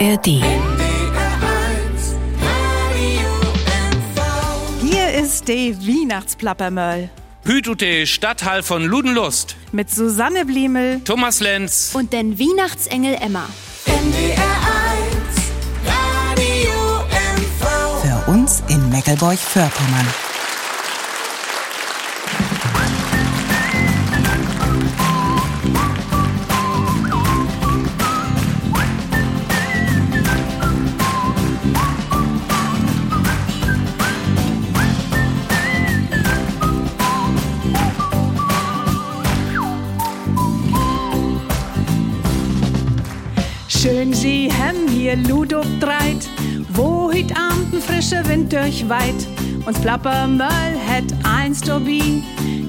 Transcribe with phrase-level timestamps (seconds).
[0.00, 0.42] ARD.
[4.82, 7.10] Hier ist die Weihnachtsplappermöll
[7.44, 9.54] Hütute Stadthall von Ludenlust.
[9.70, 11.00] mit Susanne Bliemel.
[11.04, 11.92] Thomas Lenz.
[11.94, 13.46] Und den Weihnachtsengel Emma.
[18.02, 20.33] Für uns in Meckelburg-Vorpommern.
[45.14, 46.28] Hier Ludo dreit,
[46.70, 49.26] wo heut Abend ein frischer Wind durchweit.
[49.66, 52.22] Uns Plappermöll het eins Turbin,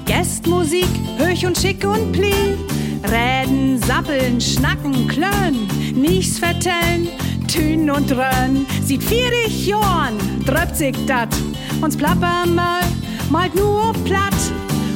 [0.04, 2.56] Gästmusik, höch und schick und pli.
[3.04, 7.08] Reden, sappeln, schnacken, klön, nichts vertellen,
[7.48, 8.66] tün und rön.
[8.82, 11.34] Sieht vierig Jorn, dröpt sich dat.
[11.80, 12.86] Uns Plappermöll
[13.30, 14.34] malt nur platt.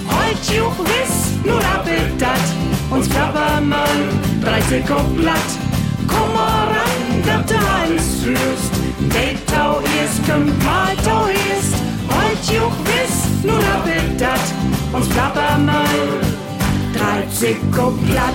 [0.09, 2.41] Heut juch wiss, nur rappelt dat.
[2.91, 4.09] Uns Plappermöll,
[4.43, 5.51] 30 und platt.
[6.09, 6.90] Komm
[7.31, 8.73] mal du eins führst.
[9.01, 11.75] Detau ist, kommt mal tau ist.
[12.09, 14.41] Heut juch wiss, nur rappelt dat.
[14.93, 16.21] Uns Plappermöll,
[16.97, 18.35] 30 und platt.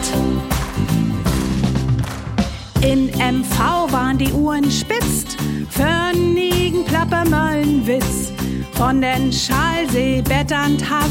[2.82, 5.38] In MV waren die Uhren spitzt,
[5.70, 8.32] förnigen Plappermöllenwitz.
[8.74, 11.09] Von den Schalsee, Betternd Haff,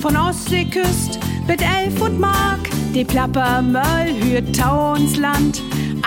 [0.00, 2.60] von Ostseeküst mit Elf und Mark.
[2.94, 5.62] Die Plappermöll hürt Tau uns Land,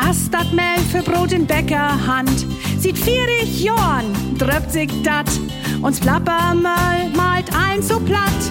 [0.09, 2.45] Astat Mehl für Brot in Bäckerhand.
[2.79, 4.05] Sieht vierig Jorn,
[4.37, 5.29] dröpt sich dat,
[5.81, 8.41] uns Plappermöll malt ein so platt.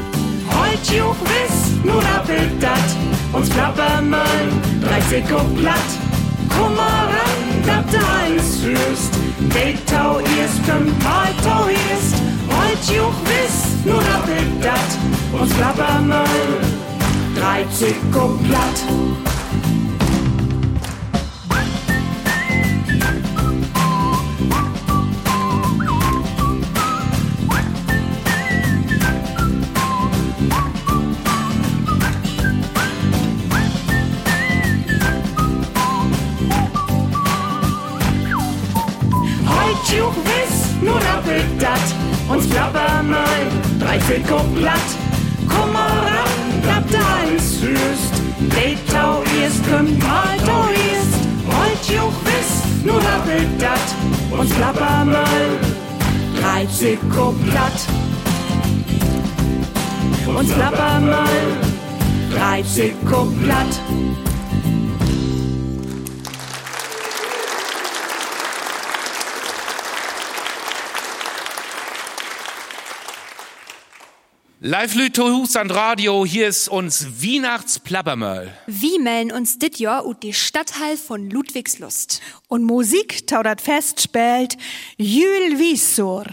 [0.49, 2.79] Heut juch wiss, nur rappelt dat,
[3.33, 4.49] uns Plappermöll,
[4.83, 5.91] 30 und platt.
[6.77, 9.15] Mal ran, dat du eins führst.
[9.55, 12.15] Detau ist, kommt mal tau ist.
[12.49, 16.27] Heut juch wiss, nur rappelt dat, uns Plappermöll,
[17.35, 19.40] 30 und platt.
[74.81, 78.51] Live Lütohus an Radio, hier ist uns Weihnachtsplappermöll.
[78.67, 82.23] Wie melden uns dit Jahr ut die Stadthall von Ludwigslust.
[82.49, 84.57] Und Musik tau dat fest spielt
[84.97, 86.25] Jül Wiesur.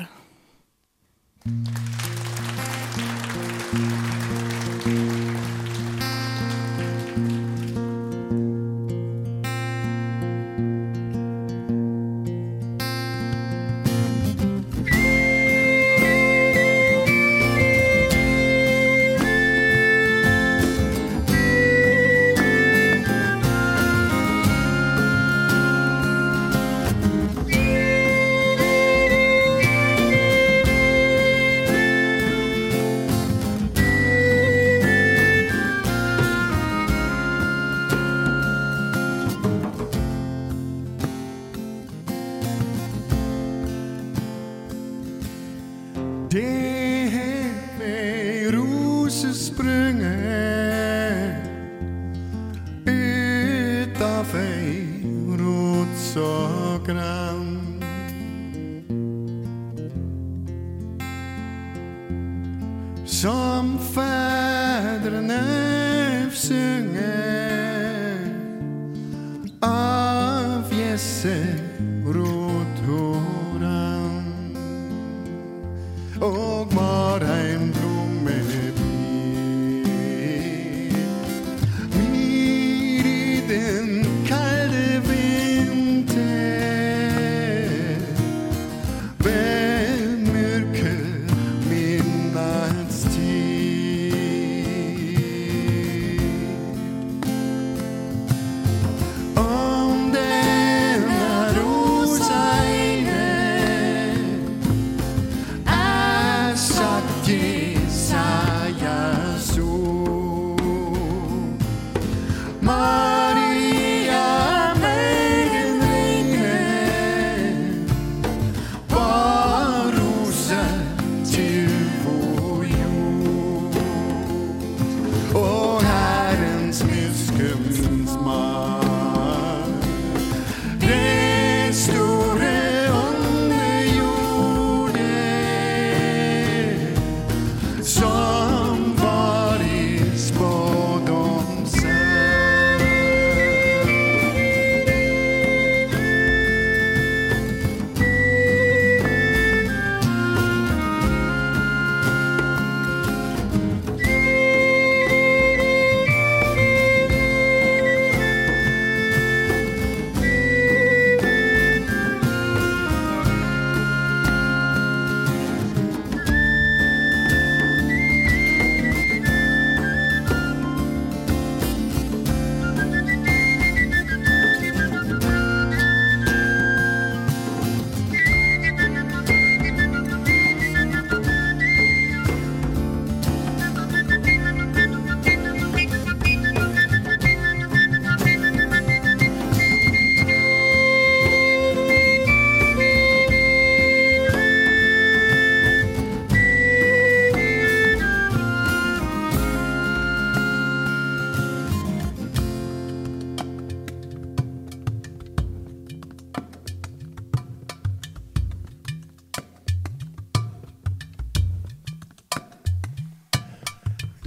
[76.19, 76.65] Oh,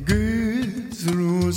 [0.06, 1.52] Gud frå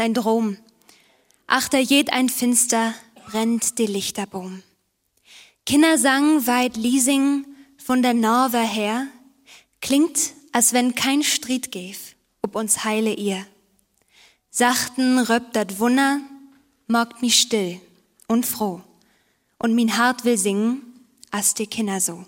[0.00, 0.56] sein Drom.
[1.46, 2.94] Achter jed ein Finster,
[3.26, 4.62] brennt die Lichterboom.
[5.66, 7.44] Kinder sang weit Liesing
[7.76, 9.08] von der Norwe her,
[9.82, 13.46] klingt, als wenn kein Stried gäf, ob uns heile ihr.
[14.50, 16.20] Sachten röpt dat Wunder,
[16.86, 17.78] morgt mich still
[18.26, 18.80] und froh,
[19.58, 20.80] und min Hart will singen,
[21.30, 22.24] as die Kinder so.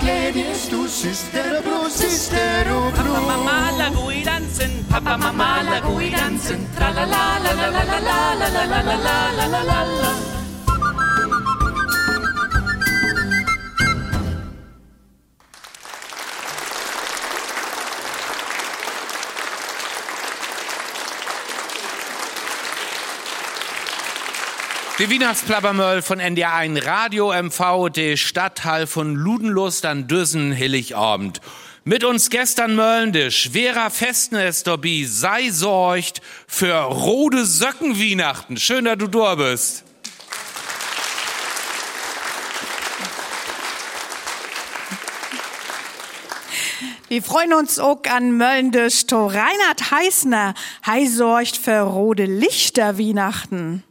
[0.00, 3.12] Gladys, du Sister, Bro, Sister, oh, Bro.
[3.14, 4.84] Papa, Mama, la i dansen.
[4.88, 6.66] Papa, Mama, go i dansen.
[6.76, 10.27] Tra la la la la la la la la la la la la la la
[25.10, 31.40] Die von NDR1 Radio MV, der Stadtteil von Ludenlust an Düssen Hilligabend.
[31.84, 38.58] Mit uns gestern Möllen, der schwerer Festnest dabei, sei sorgt für rode Söcken Weihnachten.
[38.58, 39.84] Schön, dass du da bist.
[47.08, 50.52] Wir freuen uns auch an Möllendisch to Reinhard Heißner.
[50.84, 53.84] Hei sorgt für rote Lichter Weihnachten.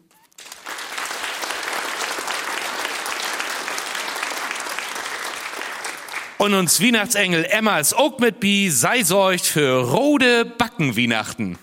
[6.37, 11.57] Und uns Weihnachtsengel Emma ist auch mit bi, sei sorgt für rode Backen Weihnachten.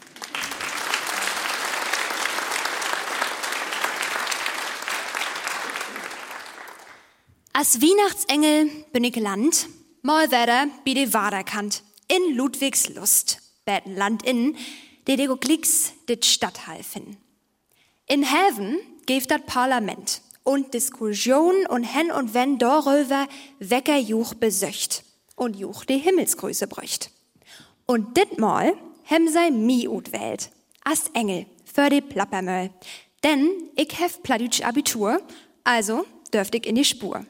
[7.52, 9.68] Als Weihnachtsengel bin ich gelandet,
[10.02, 14.56] mal wieder bei de Waderkant, in Ludwigslust, beten Land in,
[15.06, 17.16] de de glicks dit Stadtteil finden.
[18.06, 23.26] In Heaven gibt dat Parlament und Diskussion und hen und wenn darüber
[23.58, 27.10] wecker Juch besöcht und Juch die Himmelsgröße bräucht.
[27.86, 28.74] Und dit mal
[29.04, 30.50] hem sei mi ut wählt,
[30.84, 32.70] as Engel, für die Plappermöll.
[33.22, 35.20] Denn ich hef Pladütsch Abitur,
[35.64, 37.24] also dürft ich in die Spur.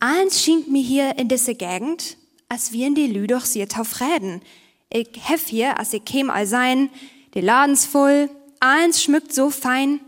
[0.00, 2.16] Eins schien mir hier in diese Gegend,
[2.48, 4.42] als wir in die Lüdoch sie tauf reden.
[4.90, 6.90] Ich hef hier, als ich käm all sein,
[7.34, 8.28] die Ladens voll,
[8.60, 10.00] eins schmückt so fein,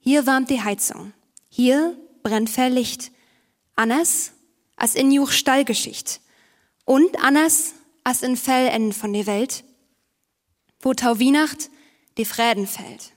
[0.00, 1.12] hier warmt die Heizung,
[1.56, 3.10] hier brennt Verlicht.
[3.76, 4.32] Anders
[4.76, 6.20] als in Juch Stallgeschicht
[6.84, 7.72] und anders
[8.04, 9.64] als in Fellenden von der Welt,
[10.80, 11.70] wo Tau Weihnacht
[12.18, 13.12] die Fräden fällt.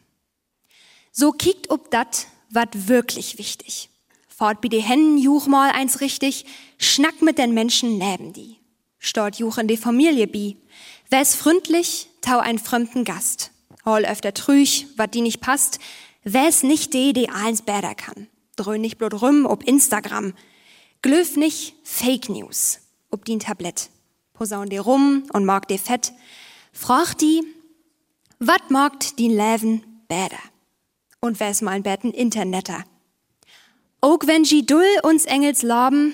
[1.12, 3.90] So kiekt ob dat, wat wirklich wichtig.
[4.30, 6.46] Fort bi de Hennen juch mal eins richtig,
[6.78, 8.56] schnack mit den Menschen neben die.
[9.00, 10.56] Stort juch in die Familie bi.
[11.10, 13.52] Wär's fründlich, tau ein fremden Gast.
[13.86, 15.80] Hol öfter trüch, wat die nicht passt.
[16.24, 18.28] Wär's nicht de, die eins bäder kann.
[18.56, 20.34] Dröhn nicht bloß rum ob Instagram.
[21.02, 23.90] Glöf nicht Fake News, ob die ein Tablett.
[24.34, 26.14] Posaun die rum und mag die fett.
[26.74, 27.44] Frag die,
[28.40, 30.40] wat magt die Läven bäder?
[31.22, 32.84] Und wär's mal ein Betten Internetter?
[34.02, 36.14] Auch wenn die Dull uns Engels laben,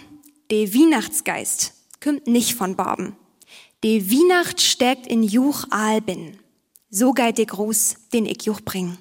[0.49, 3.15] de Weihnachtsgeist kümmt nicht von Barben.
[3.83, 6.37] De Weihnacht stärkt in Juch Albin.
[6.89, 8.97] So geit der Gruß, den ich Juch bring.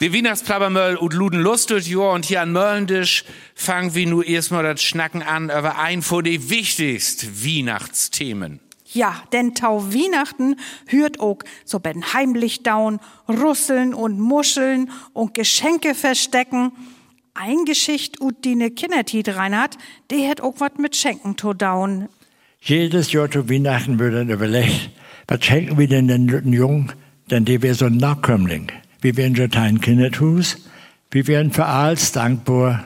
[0.00, 3.24] Die Weihnachtsplappermöll und Luden lustet, jo, und hier an Möllendisch
[3.54, 8.60] fangen wir nur erstmal das Schnacken an über ein von die wichtigsten Weihnachtsthemen.
[8.92, 15.94] Ja, denn Tau Weihnachten hört auch so ben heimlich down, Russeln und Muscheln und Geschenke
[15.94, 16.72] verstecken.
[17.32, 19.78] Ein Geschicht ut die ne Kindertiet reinhat,
[20.10, 22.08] die hat auch wat mit Schenken to down.
[22.60, 24.90] Jedes Jahr zu Weihnachten wird dann überlegt,
[25.26, 26.92] was schenken wir denn den Jungen,
[27.30, 28.70] denn die wäre so ein Nachkömmling.
[29.06, 30.56] Wir wären schon ein Kinderhus,
[31.12, 32.82] wir wären für alles dankbar,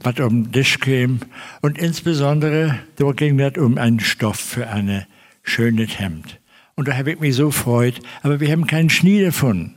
[0.00, 1.20] was um den Tisch käme.
[1.62, 5.06] Und insbesondere, da ging es um einen Stoff für ein
[5.42, 6.38] schönes Hemd.
[6.74, 9.76] Und da habe ich mich so gefreut, aber wir haben keinen Schnee gefunden.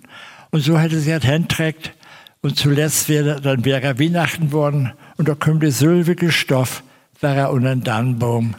[0.52, 1.94] Und so hätte sie das Hemd trägt
[2.42, 6.84] und zuletzt wäre, dann wäre Weihnachten worden und da kommt der sylvige Stoff,
[7.22, 8.56] wäre unter den Dannenbaum.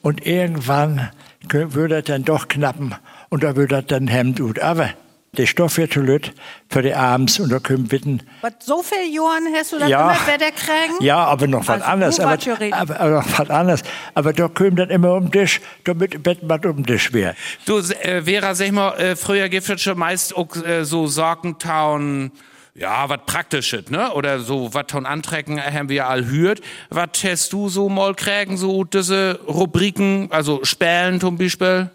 [0.00, 1.10] Und irgendwann
[1.50, 2.94] würde er dann doch knappen
[3.28, 4.60] und da würde er dann Hemd gut.
[4.60, 4.88] Aber
[5.36, 6.32] der Stoff wird zu lütt
[6.70, 10.10] für die Abends und da können bitten, Was so viel Johann hast du das Ja.
[10.12, 10.94] immer Wetter kriegen?
[11.04, 12.18] ja, aber noch was Also, anderes.
[12.18, 12.38] wo Aber,
[12.76, 13.82] aber, aber noch was anderes.
[14.14, 17.34] Aber da kommt dann immer um den Tisch, damit Bett was um den Tisch wäre.
[17.66, 22.32] Du, äh, Vera, sag mal, äh, früher gibt es schon meist auch äh, so Sorgentaun,
[22.74, 24.12] ja, was Praktisches, ne?
[24.12, 26.60] Oder so, was von Antrecken haben wir all hört.
[26.90, 31.90] Was hast du so mal kriegen, so diese Rubriken, also Spälen zum Beispiel?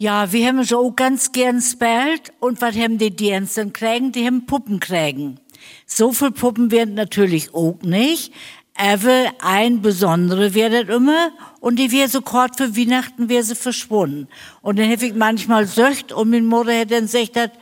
[0.00, 2.32] Ja, wir haben so ganz gern spielt.
[2.38, 4.12] Und was haben die Diensten kriegen?
[4.12, 5.40] Die haben Puppen kriegen.
[5.86, 8.32] So viel Puppen werden natürlich auch nicht.
[8.76, 11.32] Aber ein besondere wird immer.
[11.58, 14.28] Und die wäre so kurz für Weihnachten wäre sie verschwunden.
[14.62, 17.58] Und dann hätte ich manchmal söcht und meine Mutter hätte dann gesagt,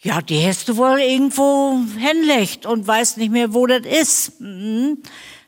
[0.00, 4.40] ja, die hast du wohl irgendwo hinlegt und weiß nicht mehr, wo das ist.
[4.40, 5.02] Mhm.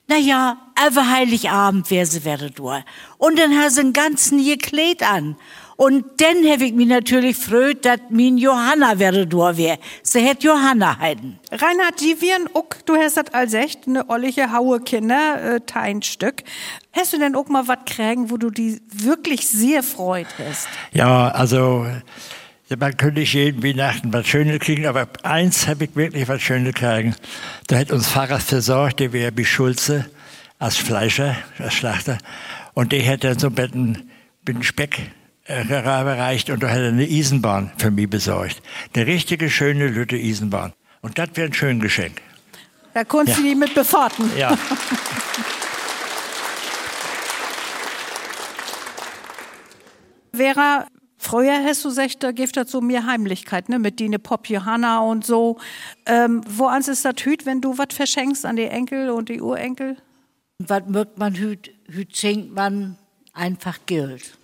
[0.09, 2.83] Naja, aber Heiligabend wäre sie wäre durch.
[3.17, 5.37] Und dann hat sie einen ganzen Kleid an.
[5.81, 9.79] Und dann habe ich mich natürlich freut, dass min Johanna wäre durch wär.
[10.03, 11.39] Sie hätt Johanna heiden.
[11.53, 16.43] Reinhard, die wären auch, du hast das als echt eine ollige Haue Kinder, äh, Teinstück.
[16.91, 20.67] Hast du denn auch mal was kriegen, wo du die wirklich sehr freut hast?
[20.91, 21.87] Ja, also
[22.77, 26.75] man könnte nicht jeden Weihnachten was Schönes kriegen, aber eins habe ich wirklich was Schönes
[26.75, 27.15] kriegen.
[27.69, 30.11] Da hat uns Pfarrer versorgt, der wäre wie Schulze
[30.59, 32.19] als Fleischer, als Schlachter.
[32.75, 34.05] Und der hat dann so ein
[34.45, 35.13] bisschen Speck
[35.49, 38.61] erreicht und da hat er eine Eisenbahn für mich besorgt.
[38.95, 40.73] Eine richtige, schöne, lütte Eisenbahn.
[41.01, 42.21] Und das wäre ein schönes Geschenk.
[42.95, 43.43] Da konntest Ja.
[43.45, 44.31] du die mit befahrten.
[44.37, 44.57] Ja.
[50.33, 54.49] Vera, früher hast du gesagt, da gibt das so mehr Heimlichkeit, ne, mit Dine Pop
[54.49, 55.59] Johanna und so.
[56.07, 59.97] Ähm, woans ist das hüt, wenn du was verschenkst an die Enkel und die Urenkel?
[60.59, 62.97] Was mögt man hüt, hüt schenkt man
[63.33, 64.37] einfach Geld.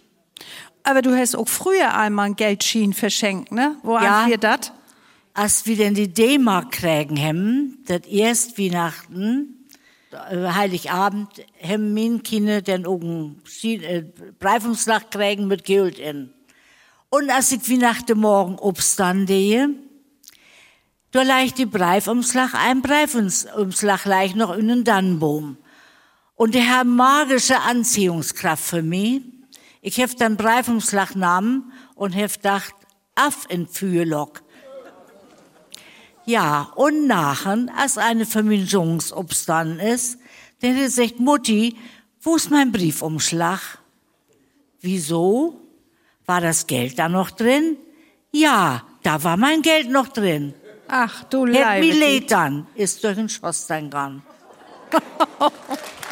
[0.85, 3.77] Aber du hast auch früher einmal ein Geldschien verschenkt, ne?
[3.83, 4.27] Wo Ja.
[4.27, 4.71] wir das?
[5.33, 9.67] Als wir denn die D-Mark kriegen haben, das erst Weihnachten,
[10.13, 14.05] äh, Heiligabend, haben meine Kinder dann auch einen äh,
[14.39, 16.33] Briefumschlag kriegen mit Geld in.
[17.09, 19.71] Und als ich Weihnachten morgen obstand gehe,
[21.13, 25.57] da leicht die Briefumschlag, ein Briefumschlag leicht noch in den Dannenbaum.
[26.35, 29.23] Und der hat magische Anziehungskraft für mich.
[29.87, 32.75] Ich hef dann genommen und hef gedacht,
[33.15, 34.43] af in Fühlok.
[36.25, 40.19] Ja, und nachher, als eine Verminderung obstanden ist,
[40.63, 41.77] dann hat er gesagt, Mutti,
[42.23, 43.61] wo ist mein Briefumschlag?
[44.81, 45.61] Wieso?
[46.25, 47.77] War das Geld da noch drin?
[48.33, 50.55] Ja, da war mein Geld noch drin.
[50.89, 54.23] Ach, du Hätt mi leid dann, ist durch den Schostein gegangen.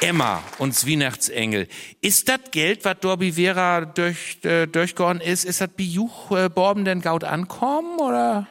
[0.00, 1.66] Emma, uns Weihnachtsengel.
[2.00, 6.84] Ist das Geld, was Dorbi Vera durch, äh, durchgehauen ist, ist das Bijuch äh, Borben
[6.84, 8.46] denn gaut ankommen, oder?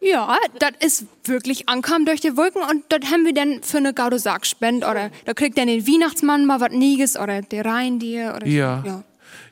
[0.00, 3.92] Ja, das ist wirklich ankam durch die Wolken und das haben wir dann für eine
[3.92, 8.34] Gaude Sack spend oder da kriegt dann den Weihnachtsmann mal was Nieges oder der Reindier
[8.36, 8.82] oder Ja.
[8.86, 9.04] ja.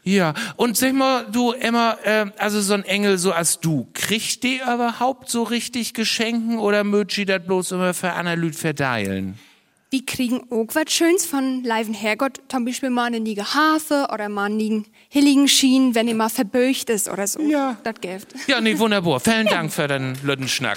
[0.05, 4.44] Ja, und sag mal, du Emma, äh, also so ein Engel so als du, kriegt
[4.44, 9.37] die überhaupt so richtig Geschenken oder mögt die das bloß immer für Analyt verdeilen?
[9.97, 14.29] Wir kriegen auch was Schönes von Leiven Herrgott, zum Beispiel mal eine niege Harfe oder
[14.29, 17.41] mal einen nigen Hilligen Schien, wenn ihr mal verböcht ist oder so.
[17.41, 17.79] Ja.
[17.83, 18.35] Das Gift.
[18.47, 19.21] Ja, nee, wunderbar.
[19.21, 20.77] Vielen Dank für den Lüttenschnack.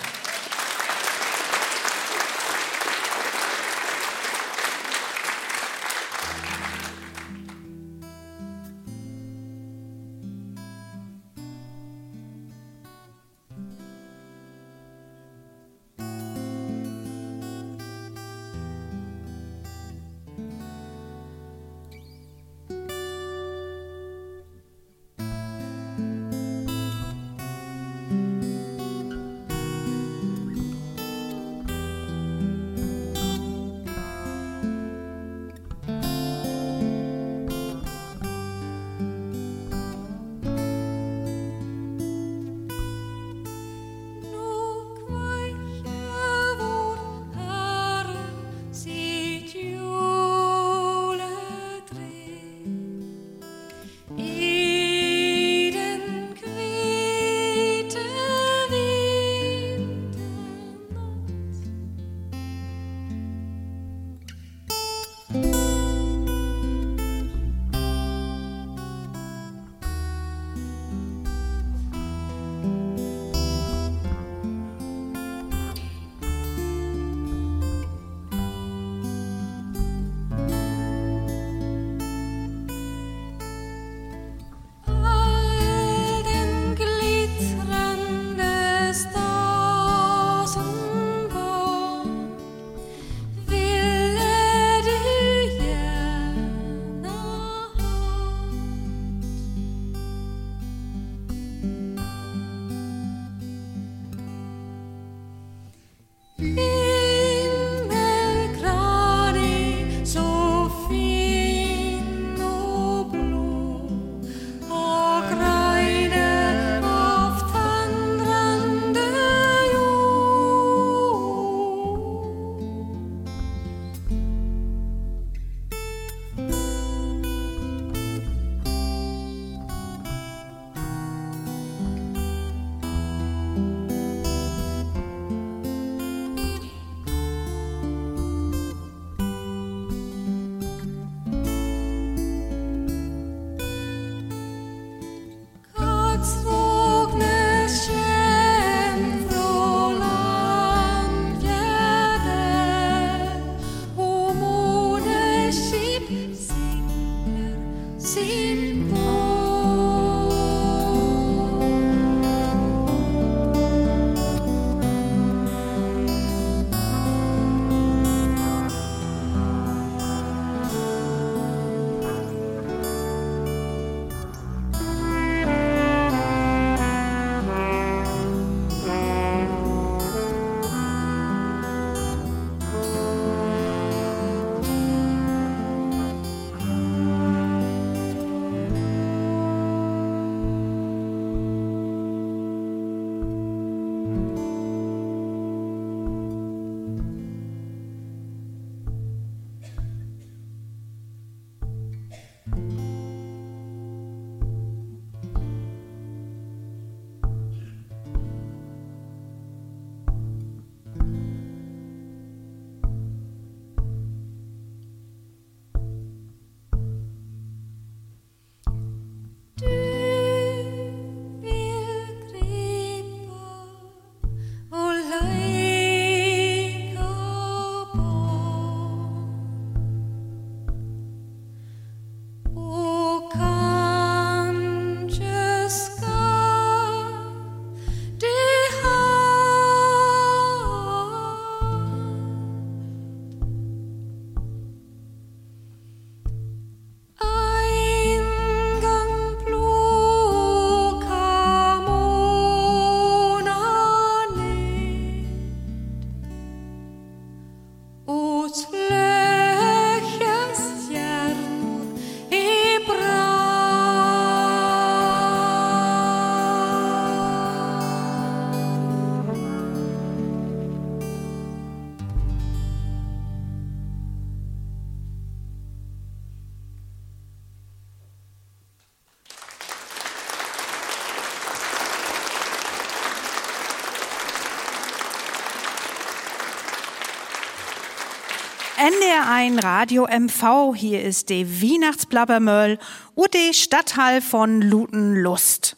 [288.90, 292.80] NDR1 Radio MV, hier ist die Weihnachtsblabbermöll
[293.14, 295.78] und die Stadthall von Lutenlust.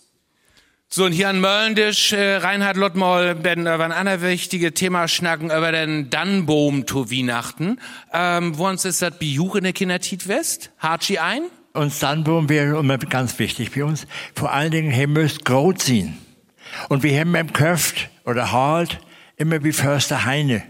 [0.88, 5.48] So, und hier an Möllendisch, äh, Reinhard Lottmoll, werden über ein anderes wichtiges Thema schnacken,
[5.48, 7.80] über den Dannboom zu Weihnachten.
[8.14, 10.72] Ähm, wo uns ist das Bejuch in der Kindertit West?
[10.80, 11.42] Hatschi ein?
[11.74, 14.08] Und Dannboom wäre immer ganz wichtig für uns.
[14.36, 16.18] Vor allen Dingen, hier müsst Grot ziehen.
[16.88, 19.02] Und wir haben im Köft oder Halt
[19.36, 20.64] immer wie Förster Heine.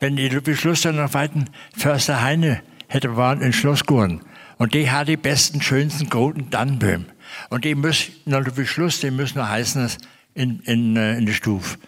[0.00, 1.44] Wenn die Beschlusser noch weiten,
[1.76, 4.22] Förster Heine hätte waren in Schlossgurn.
[4.56, 7.06] Und die hat die besten, schönsten, großen Dannböhm.
[7.50, 9.88] Und die müssen, noch der Beschluss, die müssen noch heißen,
[10.34, 11.78] in, in, äh, in die Stufe.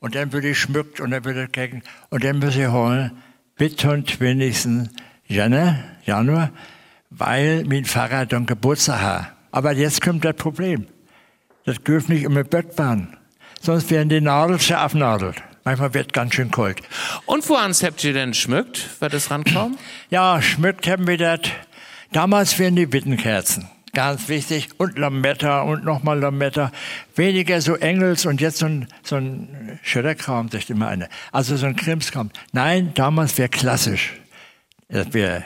[0.00, 1.82] Und dann wird die schmückt und dann wird er gucken.
[2.10, 3.12] Und dann muss ich holen,
[3.56, 4.90] bitte und wenigstens
[5.26, 6.50] Januar, Januar,
[7.10, 9.32] weil mein Pfarrer dann Geburtstag hat.
[9.50, 10.86] Aber jetzt kommt das Problem.
[11.64, 13.16] Das dürft nicht immer Bett waren.
[13.60, 15.42] Sonst werden die Nadeln scharf nadelt.
[15.64, 16.80] Manchmal wird ganz schön kalt.
[17.26, 19.78] Und woans habt ihr denn schmückt, weil das rankommt?
[20.10, 21.40] Ja, schmückt haben wir das.
[22.12, 23.68] Damals wären die Wittenkerzen.
[23.94, 24.68] Ganz wichtig.
[24.78, 26.72] Und Lametta und nochmal Lametta.
[27.14, 31.08] Weniger so Engels und jetzt so ein, so ein Schötterkram, sagt immer eine.
[31.30, 32.30] Also so ein Krimskram.
[32.52, 34.14] Nein, damals wäre klassisch.
[34.88, 35.44] Das wäre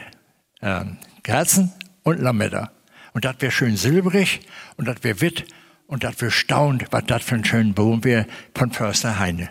[0.63, 2.71] ähm, Kerzen und Lametta.
[3.13, 4.41] Und das wäre schön silbrig
[4.77, 5.47] und das wäre witt
[5.87, 9.51] und das wäre staunt, was das für ein schöner Baum wäre von Förster Heine.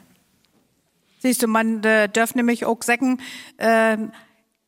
[1.25, 3.19] Siehst du, man äh, darf nämlich auch sagen,
[3.57, 3.97] äh,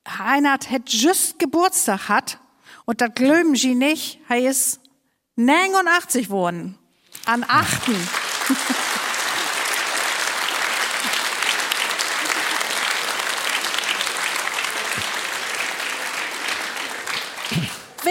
[0.10, 2.40] Heinert hat just Geburtstag hat
[2.86, 4.80] und das glöben sie nicht, er ist
[5.36, 6.76] 89 geworden.
[7.26, 7.96] An achten.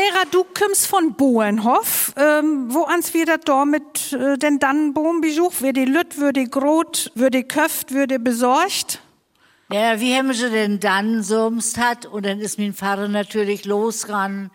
[0.06, 2.12] Vera, du kommst von Boenhof.
[2.16, 5.62] Ähm, wo ans wir das da mit äh, den Dannenboom besucht?
[5.62, 9.00] Wird die Lütt, wird die Grot, wird die Köft, wird die besorgt?
[9.72, 14.52] Ja, wie haben sie denn dann sumst hat und dann ist mein Vater natürlich losgerannt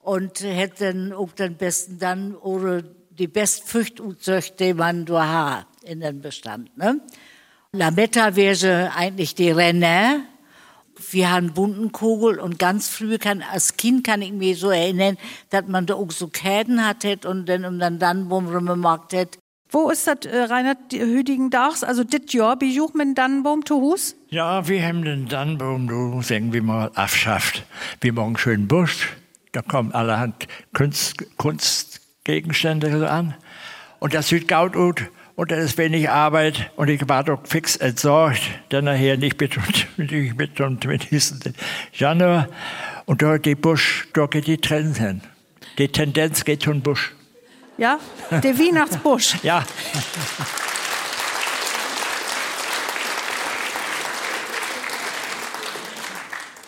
[0.00, 5.56] und hätte dann auch den besten dann oder die best Frücht uzöcht, die man da
[5.56, 7.00] hat in den Bestand, ne?
[7.72, 10.24] Lametta wäre eigentlich die Renne.
[11.12, 15.16] Wir haben bunten Kugel und ganz früh kann, als Kind kann ich mich so erinnern,
[15.50, 19.38] dass man da auch so Käden hattet und dann um dann dann rumgemacht hat.
[19.72, 21.84] Wo ist das, äh, Reinhard, Hüdigen Dachs?
[21.84, 24.16] Also, dit Jahr besucht mit Dannenbaum zu Hus?
[24.28, 27.64] Ja, wir haben den Dannenbaum, du sagen wir mal, abschafft.
[28.00, 29.08] Wir machen einen schönen Busch,
[29.52, 33.34] da kommen allerhand Kunst, Kunstgegenstände so an.
[34.00, 34.94] Und das sieht gut aus.
[35.40, 36.70] Und das ist wenig Arbeit.
[36.76, 38.42] Und ich war doch fix entsorgt.
[38.68, 41.40] Dann nachher nicht mit und nicht mit und mit diesen
[41.94, 42.46] Januar.
[43.06, 45.22] Und dort die Busch, dort geht die Trend hin.
[45.78, 47.14] Die Tendenz geht zum Busch.
[47.78, 47.98] Ja,
[48.30, 49.36] der Weihnachtsbusch.
[49.42, 49.64] Ja.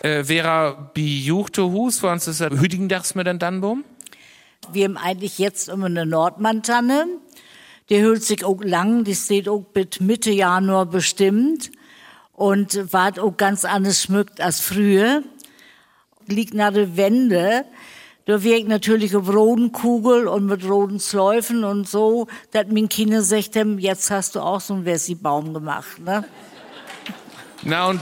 [0.01, 3.83] Äh, Vera bejuchte Hus, wo uns ist das Hüdigendachs mit den Dannboom?
[4.71, 7.05] Wir haben eigentlich jetzt immer eine Nordmantanne.
[7.89, 11.71] Die hüllt sich auch lang, die steht auch bis Mitte Januar bestimmt
[12.33, 15.23] und ward auch ganz anders schmückt als früher.
[16.27, 17.65] Liegt nach der Wende.
[18.25, 23.21] Da wirkt natürlich auf roten Kugel und mit roten Schläufen und so, dass mein Kinder
[23.21, 26.23] sagt, jetzt hast du auch so einen Wessi-Baum gemacht, ne?
[27.63, 27.99] Na und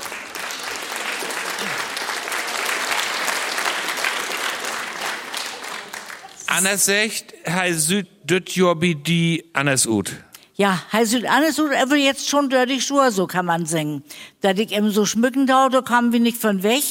[6.51, 10.11] Anders sagt, hei süd düt jobi die anders ut.
[10.55, 14.03] Ja, heißt alles so, aber jetzt schon dirty Schuhe, so kann man singen.
[14.41, 16.83] Da ich eben so schmücken da, da kamen wir nicht von weg.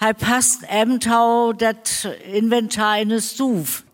[0.00, 3.84] Hei passt eben tau dat Inventar in es Stuf.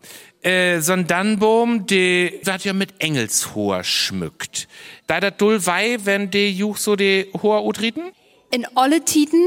[0.43, 4.67] Äh, so ein Dannbaum, der wird ja mit Engelshoher schmückt.
[5.07, 8.11] Da dat dull wei, wenn de Juch so de hoher utreten?
[8.51, 9.41] In alle Titen,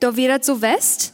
[0.00, 1.12] da wird das so west.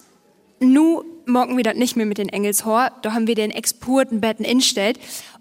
[0.60, 4.44] Nu morgen wir das nicht mehr mit den Engelshor, da haben wir den exporten Betten
[4.44, 4.98] instellt.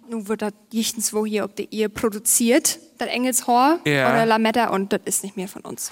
[0.10, 4.12] Nu wird das jichtens wo hier, ob der ihr produziert, das Engelshor Ja.
[4.12, 5.92] oder Lametta und das ist nicht mehr von uns.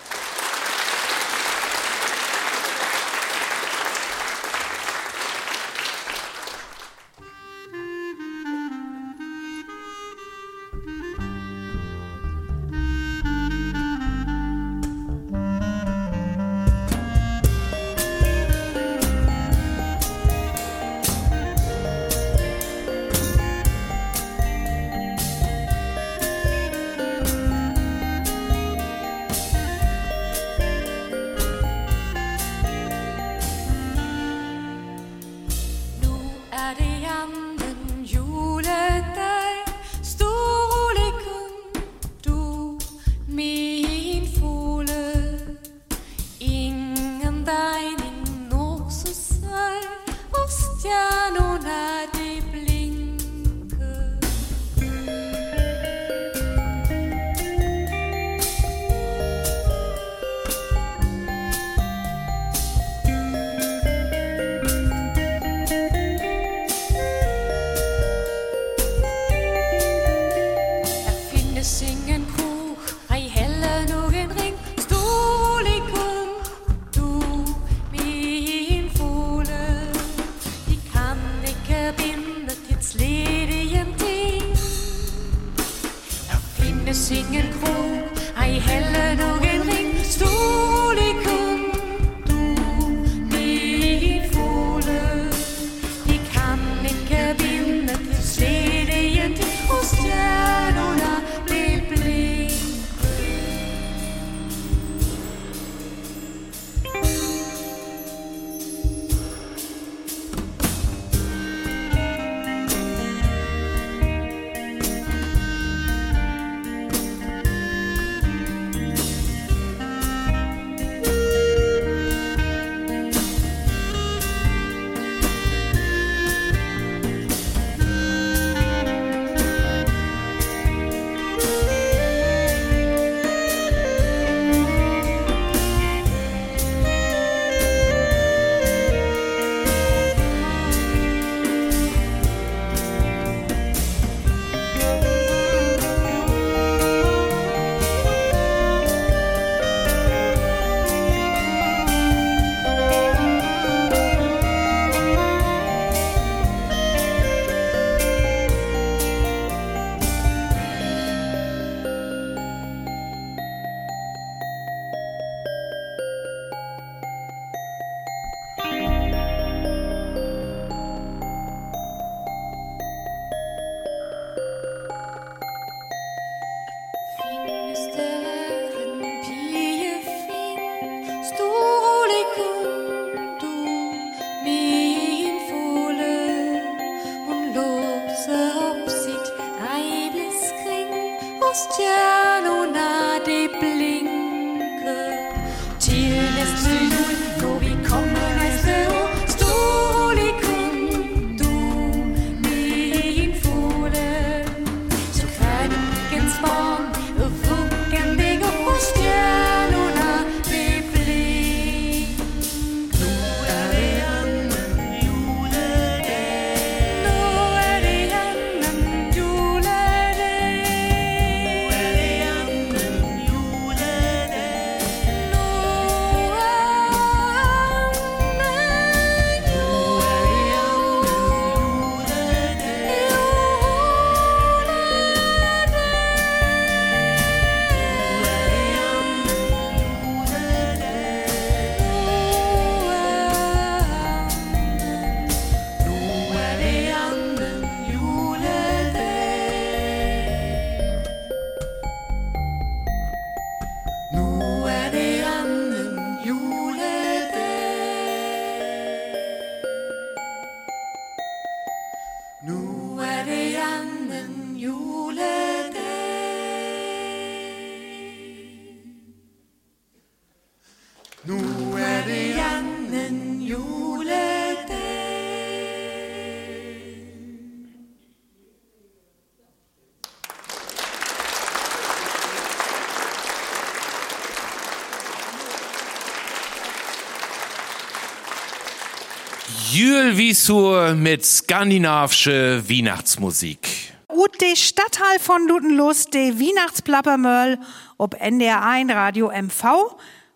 [289.82, 293.96] Jülvisur mit skandinavische Weihnachtsmusik.
[294.10, 297.58] Und de Stadtteil von Lutenlust, de Weihnachtsplappermöll,
[297.98, 299.96] ob NDR 1 Radio MV.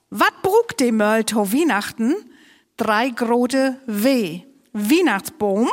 [0.10, 2.16] Wat brugt de Möll to Weihnachten?
[2.76, 4.40] Drei grote W.
[4.74, 5.70] Weihnachtsbaum,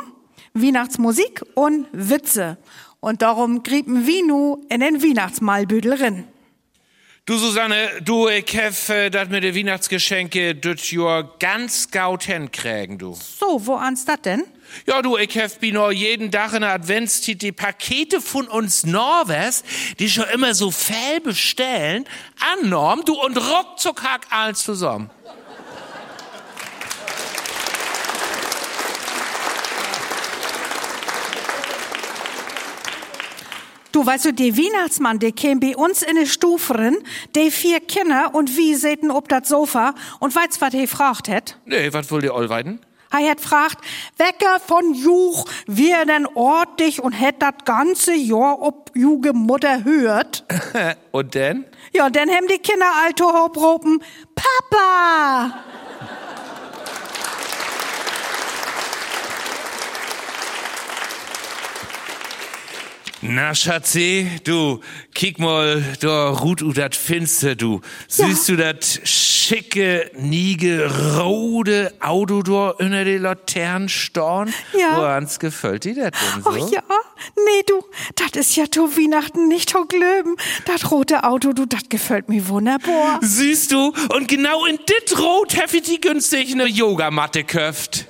[0.52, 2.58] Weihnachtsmusik und Witze.
[3.00, 6.24] Und darum griepen wir nu in den Weihnachtsmalbüdel rin.
[7.24, 12.98] Du Susanne, du, ich hef äh, dat mit de Weihnachtsgeschenke düt Jahr ganz gaut hinkriegen,
[12.98, 13.14] du.
[13.14, 14.42] So, wo ans dat denn?
[14.88, 19.62] Ja, du, ich hef bino jeden Tag in der Adventszeit die Pakete von uns Norwes,
[20.00, 22.06] die schon immer so viel bestellen,
[22.58, 25.08] annorm, du, und ruckzuck hack alles zusammen.
[33.92, 36.96] Du weißt du, der Weihnachtsmann, der käme bei uns in die Stufe rein,
[37.36, 41.58] die vier Kinder und wie säten ob das Sofa und weißt was er gefragt hat?
[41.66, 42.80] Nee, wat wollt ihr allweiden?
[43.10, 43.84] Er hat fragt,
[44.16, 49.84] Wecker von Juch, wie er denn ordentlich und hätt das ganze Jahr ob Juge Mutter
[49.84, 50.44] hört.
[51.10, 51.66] und denn?
[51.92, 54.02] Ja, dann haben die Kinder alto hopropen,
[54.34, 55.54] Papa!
[63.24, 64.80] Na, Schatzi, du,
[65.14, 67.80] kick mal, da ruht u dat Finster, du.
[68.08, 74.52] Siehst du dat schicke, niege, rode Auto da unter die Laternen storn?
[74.76, 74.96] Ja.
[74.96, 76.50] Woans gefällt dir das denn so?
[76.50, 76.82] Ach ja,
[77.36, 77.84] nee, du,
[78.16, 80.34] das ist ja zu Weihnachten nicht zu glöben.
[80.64, 83.20] Das rote Auto, du, das gefällt mir wunderbar.
[83.22, 83.92] Siehst du?
[84.16, 88.06] Und genau in dit Rot hef ich die günstig eine Yogamatte köft.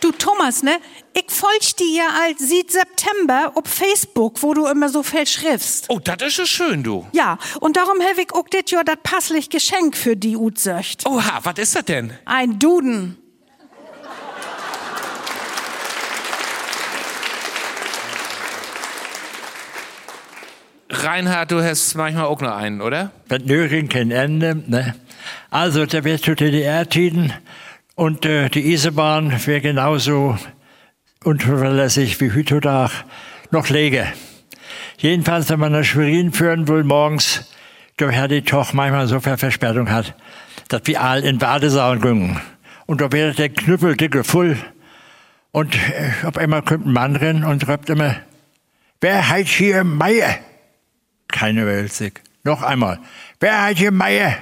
[0.00, 0.78] Du, Thomas, ne?
[1.12, 5.86] Ich folg dir ja als seit September auf Facebook, wo du immer so viel schriftst.
[5.88, 7.06] Oh, das ist ja schön, du.
[7.12, 11.04] Ja, und darum habe ich auch dit Jahr das passlich Geschenk für die Utsöcht.
[11.04, 12.12] Oha, was ist das denn?
[12.24, 13.18] Ein Duden.
[20.90, 23.10] Reinhard, du hast manchmal auch noch einen, oder?
[23.28, 24.62] Das Nöring kein Ende.
[24.66, 24.94] Ne?
[25.50, 27.32] Also, da wird zu DDR-Tiden
[27.98, 30.38] und äh, die Isebahn wäre genauso
[31.24, 32.92] unzuverlässig wie Hütodach
[33.50, 34.06] noch lege.
[34.98, 37.52] Jedenfalls, wenn man nach Schwerin führen will morgens,
[37.96, 40.14] da Herr die Toch manchmal so viel Verspätung hat,
[40.68, 42.40] dass wir all in Badesauen gingen.
[42.86, 44.56] Und da wäre der Knüppel dicke voll.
[45.50, 48.14] Und äh, auf einmal kommt ein Mann rein und röppt immer,
[49.00, 50.38] wer heißt hier Meier?
[51.26, 52.12] Keine sich.
[52.44, 53.00] Noch einmal.
[53.40, 54.36] Wer hat hier Meier?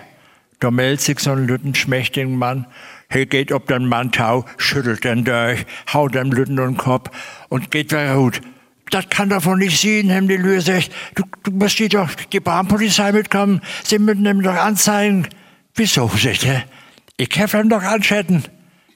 [0.60, 2.66] Da meldet sich so ein lütten schmächtigen Mann.
[3.08, 7.10] Er geht ob den Mann tau, schüttelt den durch, haut dem Lütten den Kopf
[7.48, 8.40] und geht wieder gut.
[8.90, 10.90] Das kann davon nicht sein, haben die Lühe sagt.
[11.14, 13.60] Du, du musst die doch, die Bahnpolizei mitkommen.
[13.82, 15.26] Sie müssen ihm doch anzeigen.
[15.74, 16.64] Wieso, sagt er?
[17.16, 18.44] Ich hab ihm doch anschätzen.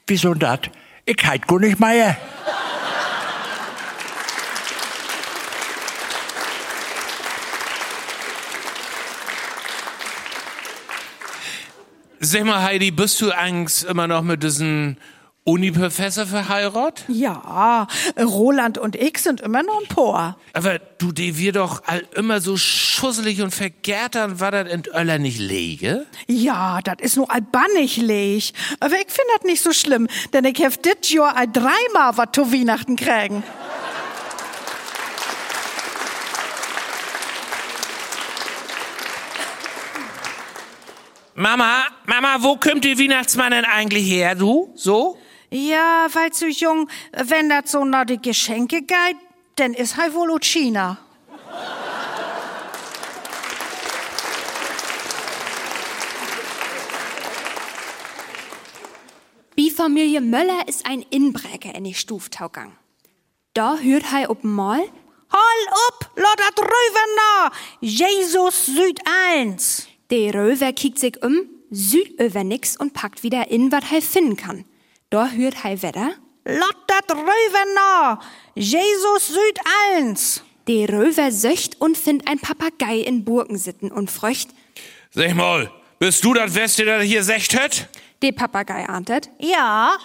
[0.07, 0.61] Wieso das?
[1.07, 2.17] Ich heit gar nicht Meier.
[12.23, 14.99] Sag mal, Heidi, bist du eigentlich immer noch mit diesem
[15.45, 17.07] Uni-Professor verheiratet?
[17.09, 20.37] Ja, Roland und ich sind immer noch ein Paar.
[20.53, 25.18] Aber du, die wir doch all immer so schusselig und vergärtern, war das in Öller
[25.18, 26.05] nicht lege?
[26.27, 28.53] Ja, das ist nur albannig leg.
[28.81, 32.29] Aber ich find das nicht so schlimm, denn ich hab dit Jahr all dreimal was
[32.35, 33.43] zu Weihnachten kriegen.
[41.41, 44.70] Mama, Mama, wo kommt die Weihnachtsmann denn eigentlich her, du?
[44.74, 45.16] So?
[45.51, 49.16] Ja, weil zu jung, wenn das so nach die Geschenke geht,
[49.57, 50.99] dann ist halt wohl aus China.
[59.57, 62.76] Die Familie Möller ist ein Inbrecher in die Stuftaugang.
[63.55, 64.82] Da hört hei ob mal,
[65.32, 67.51] Hol up, lass dat rüber na!
[67.80, 69.01] Jesus Süd
[69.32, 69.89] 1.
[70.11, 71.41] der Röver kickt sich um,
[71.71, 74.65] süd über nix und packt wieder in, wat hei finden kann.
[75.11, 76.13] Da hört hei Wetter,
[76.45, 78.21] Lass dat rüber na!
[78.55, 79.59] Jesus Süd
[79.97, 80.43] 1.
[80.67, 84.49] der Röver söcht und findet ein Papagei in Burgen sitten und fröcht,
[85.11, 87.89] Sag mal, bist du das Weste, der hier secht hat?
[88.23, 89.97] der Papagei ahntet, Ja,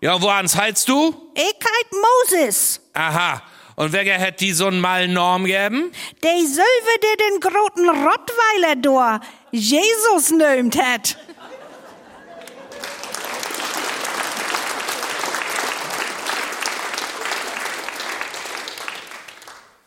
[0.00, 1.14] Ja, woans heilst du?
[1.34, 2.80] ich heit Moses.
[2.92, 3.42] Aha.
[3.76, 5.90] Und wer hätt die so mal Norm geben?
[6.22, 9.20] Der Sölve, der den groten Rottweiler da
[9.54, 11.16] Jesus nömt hat.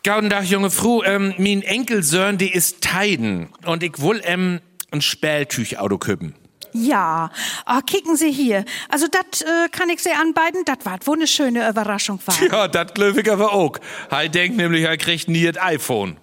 [0.04, 3.50] Gauden Tag, junge Frau, ähm, mein Enkelsöhn, die ist Teiden.
[3.66, 4.62] Und ich will ähm,
[4.92, 6.34] ein Spältüchauto küppen.
[6.72, 7.30] Ja,
[7.66, 8.64] ah, kicken Sie hier.
[8.88, 12.42] Also das äh, kann ich Sie anbeiden, das war wohl eine schöne Überraschung war.
[12.42, 13.78] Ja, das glaub ich aber auch.
[14.10, 16.18] Er denkt nämlich, er kriegt nie das iPhone.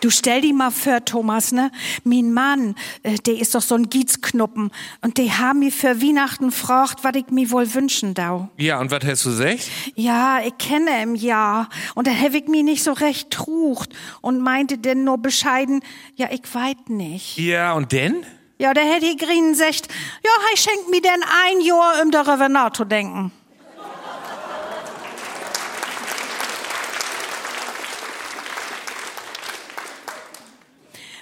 [0.00, 1.70] Du stell die mal vor, Thomas, ne?
[2.04, 4.70] Mein Mann, äh, der ist doch so ein Giezknuppen
[5.00, 8.48] und der haben mir für Weihnachten gefragt, was ich mir wohl wünschen dau.
[8.58, 9.70] Ja, und was hast du gesagt?
[9.94, 11.68] Ja, ich kenne ihn ja.
[11.94, 13.90] Und da hab ich mir nicht so recht trucht
[14.20, 15.80] und meinte denn nur bescheiden,
[16.14, 17.38] ja, ich weit nicht.
[17.38, 18.24] Ja, und denn?
[18.58, 19.88] Ja, da hätte ich grinen gesagt,
[20.24, 23.32] ja, er schenkt mir denn ein Jahr, um darüber nachzudenken.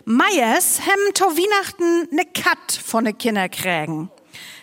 [0.07, 4.11] Meyers haben zu Weihnachten ne Kat von de Kinder kriegen.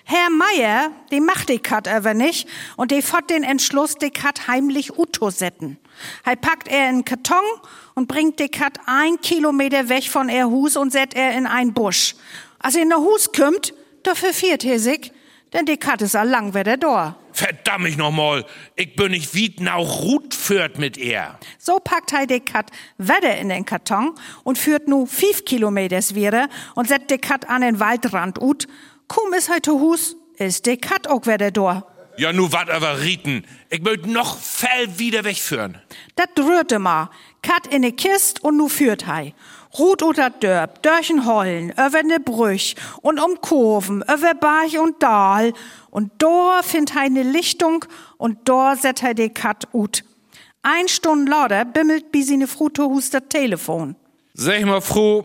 [0.03, 4.47] Herr Meier, die macht die Kat aber nicht und die fort den Entschluss, die Kat
[4.47, 5.79] heimlich Uto setten.
[6.23, 7.43] Hij packt er in Karton
[7.95, 11.73] und bringt die Kat ein Kilometer weg von er Hus und set er in ein
[11.73, 12.15] Busch.
[12.59, 13.73] Als er in der Hus kommt,
[14.03, 15.11] da verfiert er sich,
[15.53, 17.15] denn die Kat ist a lang wieder da.
[17.33, 18.45] Verdammt mich noch mal.
[18.75, 21.37] Ich bin nicht Wiednau Rut führt mit ihr.
[21.57, 26.49] So packt hij die Kat wieder in den Karton und führt nu fünf Kilometers wieder
[26.75, 28.67] und set die Kat an den Waldrand ut.
[29.07, 31.85] Kaum ist hij zu Hus, ist die Kat auch wieder da.
[32.17, 33.45] Ja, nu wat aber Rieten.
[33.69, 35.77] Ich möcht noch fell wieder wegführen.
[36.15, 37.09] Dat rührte ma.
[37.41, 39.33] Kat in ne Kist und nu führt hei.
[39.77, 45.53] Ruht oder Dörp, dörchen Hollen, över ne Brüch und um Kurven, över Barch und Dal.
[45.89, 47.85] Und dor find hei ne Lichtung
[48.17, 50.03] und dor set hei de Kat ut.
[50.63, 53.95] Ein Stund lauter bimmelt bis ne Fruto hust dat Telefon.
[54.33, 55.23] Sag mal, Fru,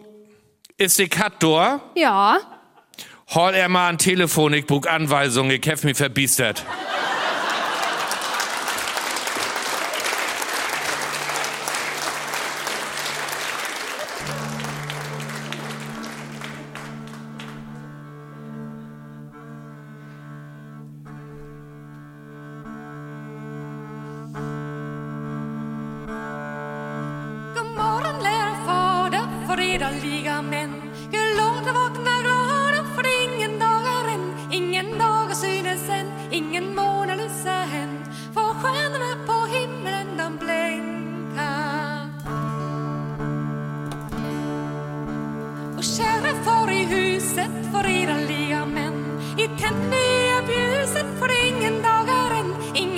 [0.76, 1.80] ist die Kat da?
[1.94, 2.38] Ja,
[3.34, 6.64] Hol er mal ein Telefon, ich buch Anweisung, ich hef mich verbiestert.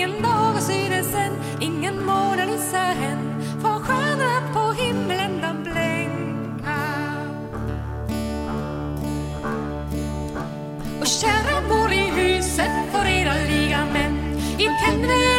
[0.09, 3.43] Ingen dag synes än, ingen Mona Lisa än.
[3.63, 6.79] Får stjärnorna på himlen de blänka
[11.01, 14.39] Och kära bor i huset för era liga män.
[14.59, 15.38] I tänderna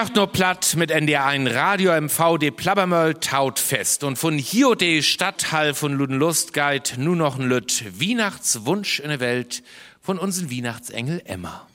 [0.00, 4.02] Weihnacht nur platt mit NDR1 Radio MV de Plabbermöll taut fest.
[4.02, 9.20] Und von hier de Stadthall von Ludenlust geht nur noch ein Lütt Weihnachtswunsch in der
[9.20, 9.62] Welt
[10.00, 11.68] von unseren Weihnachtsengel Emma.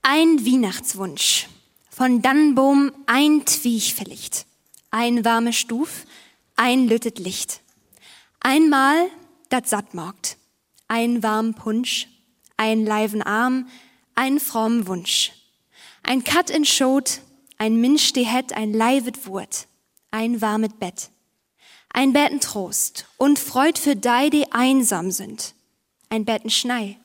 [0.00, 1.48] Ein Weihnachtswunsch.
[1.90, 4.46] Von Dannenbohm ein Twiech verlicht.
[4.90, 6.06] Ein warme Stuf,
[6.56, 7.60] ein lüttet Licht.
[8.40, 8.96] Einmal
[9.50, 10.38] dat satt morgt.
[10.88, 12.08] Ein warm Punsch,
[12.56, 13.68] ein leiven Arm,
[14.14, 15.32] ein fromm Wunsch.
[16.02, 17.20] Ein Kat in Schot,
[17.60, 19.68] ein Minsch die het, ein leivet Wurt.
[20.10, 21.10] Ein warmet Bett.
[21.90, 25.54] Ein Betten Trost und Freud für die, die einsam sind.
[26.08, 26.98] Ein Betten Schnei.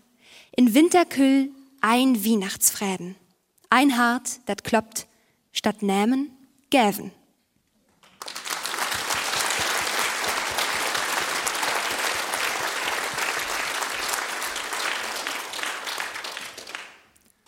[0.56, 1.52] In Winterkühl
[1.82, 3.16] ein Weihnachtsfräden.
[3.70, 5.08] Ein Hart, dat kloppt,
[5.52, 6.32] statt Nämen,
[6.70, 7.12] gäven.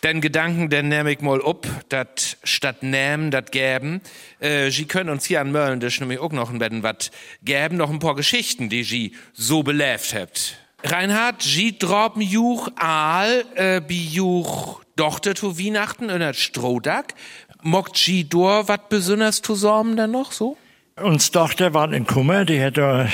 [0.04, 4.00] Den Gedanken, den nehm ich mal up, dat statt nehmen, dat gäben.
[4.38, 7.10] Äh, Sie können uns hier an Mölln, das nämlich auch noch ein bisschen wat
[7.42, 10.58] gäben, noch ein paar Geschichten, die Sie so belebt habt.
[10.84, 17.14] Reinhard, Sie droppen Juch Aal, äh, bi Juch Dochter zu Weihnachten in der Strohdack.
[17.62, 20.56] Mockt Sie dor wat besonders zu sorgen dann noch so?
[20.96, 23.08] Uns Tochter war in Kummer, die hat da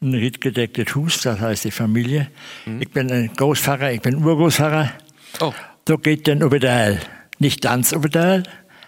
[0.00, 2.30] ein riedgedecktes Hus, das heißt die Familie.
[2.78, 4.92] Ich bin ein Großpfarrer, ich bin Urgroßpfarrer.
[5.40, 5.52] Oh.
[5.88, 6.98] Da geht dann über der
[7.38, 8.42] Nicht ganz über der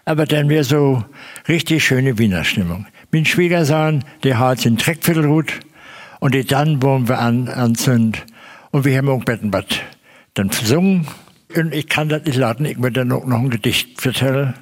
[0.05, 1.03] aber dann wäre so
[1.49, 2.87] richtig schöne Wiener Stimmung.
[3.11, 5.61] Mein Schwiegersohn, der hat den Dreckviertelhut
[6.19, 8.21] und die dann wir an, anzünden.
[8.71, 9.65] Und wir haben auch betten was
[10.35, 11.07] dann gesungen.
[11.57, 14.55] Und ich kann das nicht laden, ich will dann auch noch ein Gedicht vertellen.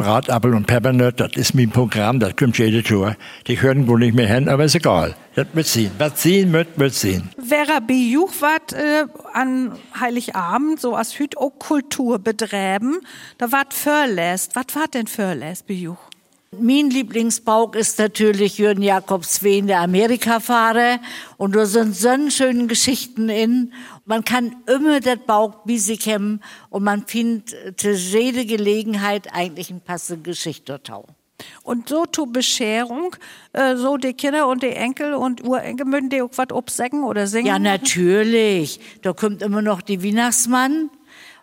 [0.00, 3.16] Bratapfel und Peppernut, das ist mein Programm, das kommt jede Tour.
[3.46, 5.14] Die hören wohl nicht mehr hin, aber ist egal.
[5.34, 5.90] Das wird sehen.
[5.98, 7.28] Was sehen wird, wird sehen.
[7.36, 13.00] Vera Bejuch wat äh, an Heiligabend so als Hüt auch Kultur betreiben.
[13.36, 14.56] Da wat Förläst.
[14.56, 15.98] Was war denn Förläst, Bejuch?
[16.58, 20.98] Mein Lieblingsbauch ist natürlich Jürgen Jakobsween, der Amerikafahrer.
[21.36, 23.72] Und da sind so schöne Geschichten in.
[24.10, 29.80] Man kann immer das Bauch sich haben und man findet zu jede Gelegenheit eigentlich ein
[29.80, 31.06] passende Geschichte dort.
[31.62, 33.14] Und so zu Bescherung,
[33.52, 37.28] äh, so die Kinder und die Enkel und Urenkel müssen die auch was obsägen oder
[37.28, 37.46] singen?
[37.46, 38.80] Ja, natürlich.
[39.02, 40.90] Da kommt immer noch die Weihnachtsmann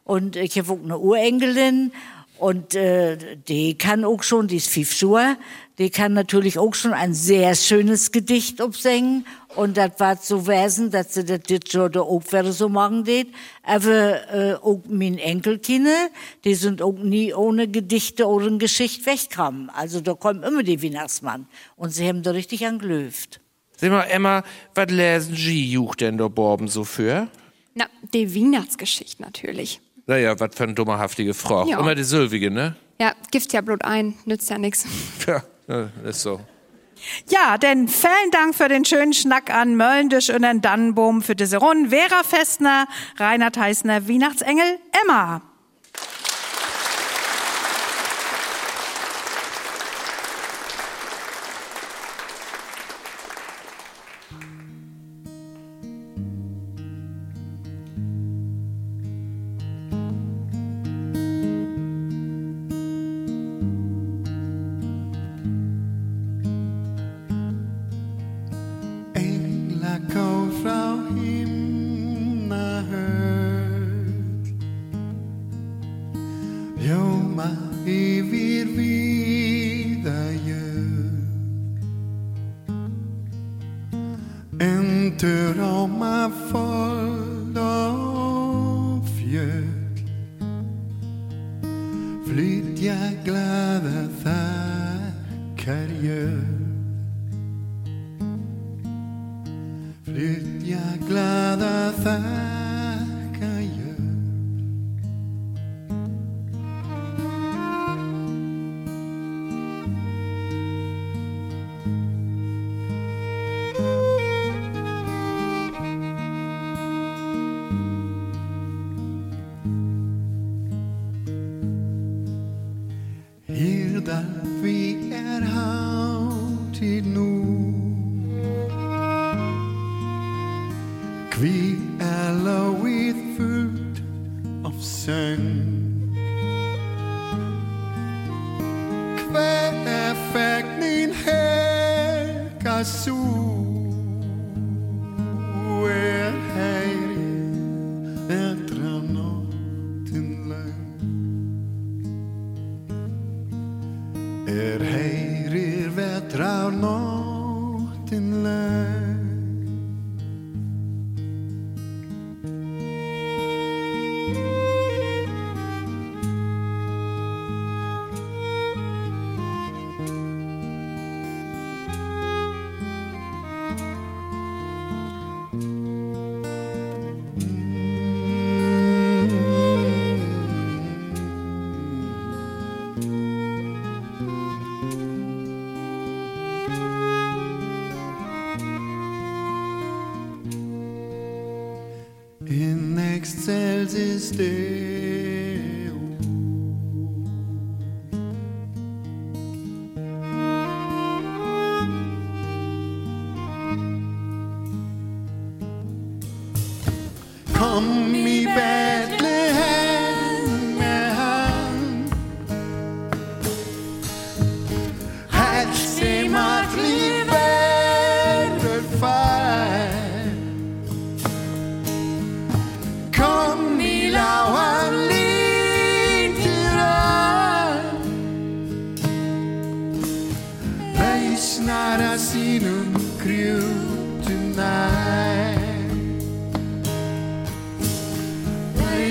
[0.03, 1.93] und ich habe auch eine Urenkelin
[2.37, 5.37] und äh, die kann auch schon, die ist fünf Schuhe,
[5.77, 9.25] die kann natürlich auch schon ein sehr schönes Gedicht obsingen.
[9.55, 13.27] Und das war zu wesen, dass sie das jetzt schon auch wieder so machen geht.
[13.63, 16.09] Aber äh, auch meine Enkelkinder,
[16.43, 19.69] die sind auch nie ohne Gedichte oder eine Geschichte weggekommen.
[19.69, 21.47] Also da kommen immer die Weihnachtsmann.
[21.75, 23.39] Und sie haben da richtig angelöft.
[23.75, 27.27] Sag mal, Emma, was lesen Sie Juch denn da Borben so für?
[27.75, 29.79] Na, die Weihnachtsgeschichte natürlich.
[30.07, 31.67] Naja, was für eine dummerhaftige Frau.
[31.67, 31.79] Ja.
[31.79, 32.75] Immer die Sylvige, ne?
[32.99, 34.85] Ja, Gift ja Blut ein, nützt ja nix.
[35.27, 36.39] Ja, ja, ist so.
[37.29, 41.57] Ja, denn vielen Dank für den schönen Schnack an Möllendisch und den Dannenboom für diese
[41.57, 41.89] Runde.
[41.89, 42.87] Vera Festner,
[43.17, 45.41] Reinhard Heißner, Weihnachtsengel, Emma.
[100.07, 102.56] Flirteak ladaza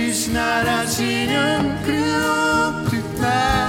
[0.06, 3.65] 빛나라 지는 그 뜻.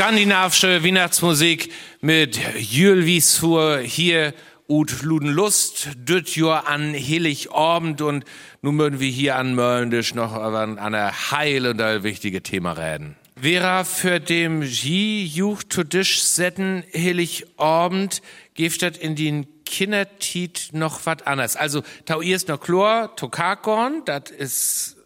[0.00, 1.70] Skandinavische Weihnachtsmusik
[2.00, 4.32] mit Jülvisur hier
[4.66, 8.24] ut Ludenlust, düt Jor an Heiligabend und
[8.62, 13.16] nun würden wir hier an Mölndisch noch ein eine heil und wichtige Thema reden.
[13.38, 18.22] Vera für dem J Juch to Dish setten Heiligabend
[18.54, 21.56] giftet in den Kindertit noch was anderes.
[21.56, 24.96] Also, tau ist noch Chlor, Tokakon, das ist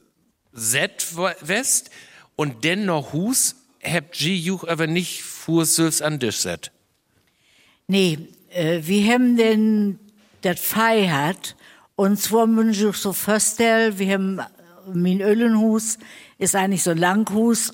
[0.55, 1.91] Z West
[2.37, 6.73] und denn noch Hus, habt G Juch aber nicht Fußsülfs an Tisch set.
[7.87, 8.19] Nee,
[8.51, 9.99] äh, wir haben denn
[10.43, 11.57] das Fei hat
[11.97, 14.41] und zwar muss ich so vorstellen, wir haben
[14.93, 15.99] mein Ölenhus
[16.39, 17.73] ist eigentlich so ein Langhus,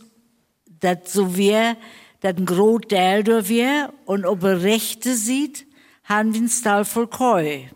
[0.80, 1.76] das so wär,
[2.20, 5.66] das ein groß Teil da wär und ob er rechte sieht,
[6.04, 7.68] haben wir einen Stall voll Koi.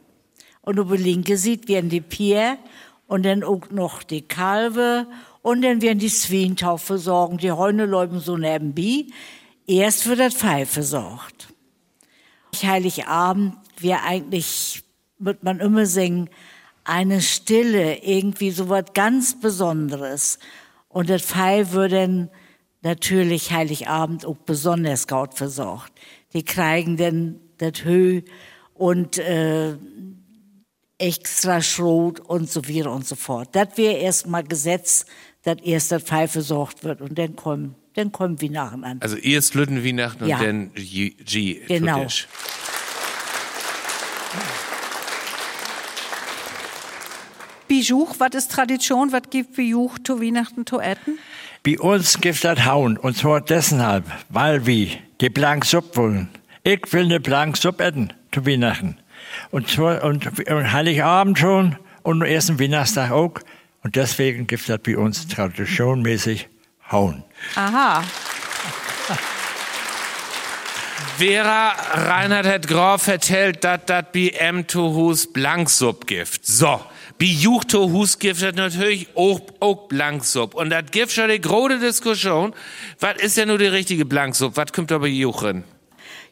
[0.61, 2.59] Und ob er linke sieht, werden die Pier
[3.07, 5.07] und dann auch noch die Kalve
[5.45, 9.05] und dann werden die Zwientau versorgen, die Heune läuben so nebenbei.
[9.67, 11.49] Erst wird das Pfeif versorgt.
[12.63, 14.85] Heiligabend wir eigentlich,
[15.19, 16.31] wird man immer singen,
[16.83, 20.39] eine Stille, irgendwie so was ganz Besonderes.
[20.89, 22.31] Und das Pfeif wird dann
[22.81, 25.93] natürlich Heiligabend auch besonders gut versorgt.
[26.33, 28.23] Die kriegen dann das Höh
[28.73, 29.77] und äh,
[30.97, 33.51] extra Schrot und so weiter und so fort.
[33.53, 35.05] Das wäre erstmal Gesetz,
[35.45, 38.99] dass erst das Pfeif versorgt wird und dann kommen, dann kommen Weihnachten an.
[39.01, 40.39] Also erst Lütten Weihnachten Ja.
[40.39, 41.61] und dann G.
[41.69, 41.99] Genau.
[41.99, 42.27] Lüttisch.
[47.69, 49.13] Bijuch, was ist Tradition?
[49.13, 51.19] Was gibt Bijuch zu Weihnachten zu essen?
[51.65, 54.89] Bei uns gibt das Hauen, und zwar deshalb, weil wir
[55.21, 56.29] die Blanksuppe wollen.
[56.63, 58.99] Ich will eine Blanksuppe essen zu Weihnachten.
[59.51, 63.35] Und zwar, und, und Heiligabend schon, und am ersten Weihnachtstag auch.
[63.85, 66.49] Und deswegen gibt das bei uns traditionmäßig
[66.91, 67.23] Hauen.
[67.55, 68.03] Aha.
[71.19, 76.45] Vera Reinhard hat Graf erzählt, dass das bei M to Hus Blanksupp gibt.
[76.45, 76.81] So.
[77.19, 80.55] Bei Juch to Hus gibt das natürlich auch, auch Blanksupp.
[80.55, 82.55] Und das gibt schon die große Diskussion.
[82.99, 84.57] Was ist denn nur die richtige Blanksupp?
[84.57, 85.63] Was kommt da bei Juch rein?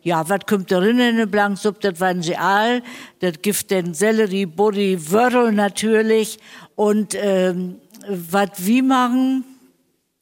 [0.05, 1.79] Ja, was kommt da rein in eine Blanksuppe?
[1.81, 2.83] Das waren sie all.
[3.21, 6.39] Das gibt den Sellerie, Buddy, Wörl natürlich.
[6.75, 7.77] Und ähm,
[8.09, 9.45] was wir machen,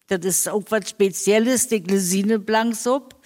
[0.09, 3.17] das ist auch was Spezielles, die Glesine Blanksuppe.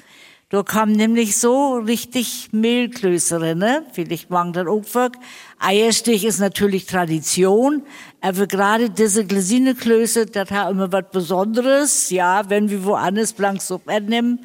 [0.50, 3.84] Da kam nämlich so richtig Mehlklößere, ne?
[3.92, 5.10] Vielleicht machen das auch.
[5.58, 7.82] Eierstich ist natürlich Tradition,
[8.20, 12.10] aber gerade diese Glesineklöße, das hat immer was Besonderes.
[12.10, 14.38] Ja, wenn wir woanders Blanksuppe nehmen,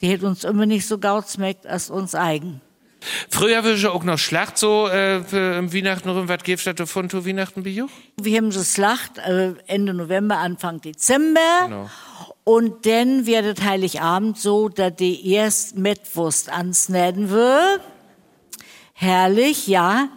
[0.00, 2.60] die hat uns immer nicht so gaut schmeckt als uns eigen.
[3.30, 5.18] Früher ich auch noch Schlacht so äh,
[5.58, 6.28] im Weihnachten rum.
[6.28, 7.84] Was gibt es da von zu Weihnachten bei?
[8.20, 11.40] Wir haben so Schlacht äh, Ende November, Anfang Dezember.
[11.64, 11.90] Genau.
[12.44, 17.80] Und dann wird es Heiligabend so, dass die erst Mettwurst ansnäden wird.
[18.94, 20.08] Herrlich, ja.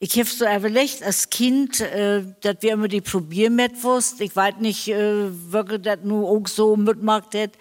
[0.00, 4.88] Ich hab so überlegt, als Kind, äh, dass wir immer die Probiermettwurst, ich weiß nicht,
[4.88, 7.52] äh, wirklich das nur auch so mitmacht hat,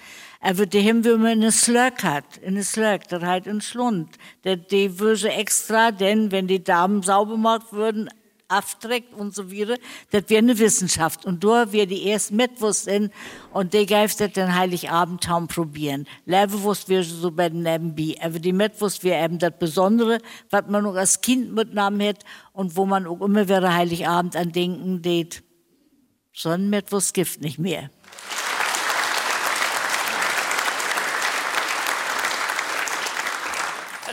[0.41, 3.61] aber die haben wir immer in eine Slurk hat, in eine Slurk, das halt in
[3.61, 4.09] Schlund.
[4.41, 8.09] Das, die würde extra, denn wenn die Damen sauber gemacht würden,
[8.51, 9.77] afträgt und so weiter,
[10.11, 11.25] das wäre eine Wissenschaft.
[11.25, 13.11] Und da wäre die erst Mettwurst in
[13.53, 16.05] und die geift das dann Heiligabend kaum probieren.
[16.25, 18.15] Leberwurst wäre so bei den nebenbei.
[18.21, 20.19] Aber die Mettwurst wäre eben das Besondere,
[20.49, 24.51] was man noch als Kind mitnahmen hätte und wo man auch immer wäre Heiligabend an
[24.51, 25.43] denken det.
[26.33, 27.89] So ein Mettwurst gibt nicht mehr.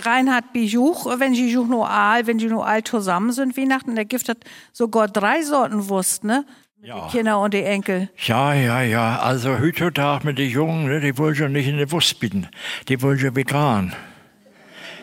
[0.09, 4.05] Reinhard Bijuch, wenn sie Juch nur all, wenn sie nur all zusammen sind Weihnachten, da
[4.05, 4.37] gibt es
[4.73, 6.45] sogar drei Sorten Wurst, ne?
[6.81, 7.07] Ja.
[7.07, 8.09] Die Kinder und die Enkel.
[8.17, 9.19] Ja, ja, ja.
[9.19, 12.47] Also heutzutage mit den Jungen, ne, die wollen schon nicht in die Wurst bieten.
[12.89, 13.95] Die wollen schon vegan.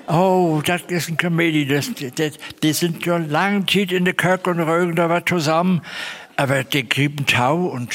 [0.07, 1.67] Oh, das ist ein Comedy.
[1.67, 2.33] Das, das,
[2.63, 5.81] die sind schon lange Zeit in der Kirche und rögen da was zusammen.
[6.37, 7.93] Aber die kriegen Tau und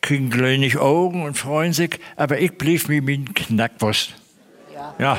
[0.00, 1.98] kriegen kleine Augen und freuen sich.
[2.16, 4.14] Aber ich blieb mit meinen Knackwurst.
[4.98, 5.18] Ja.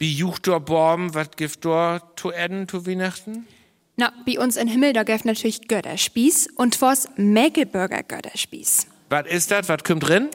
[0.00, 3.46] Bei Juch dor Borm, was gibt dort zu essen zu Weihnachten?
[3.96, 8.86] Na, bei uns in Himmel, da gäft natürlich Götterspieß und was Mäkelburger Götterspieß.
[9.10, 9.68] Was ist das?
[9.68, 10.30] Was kommt drin?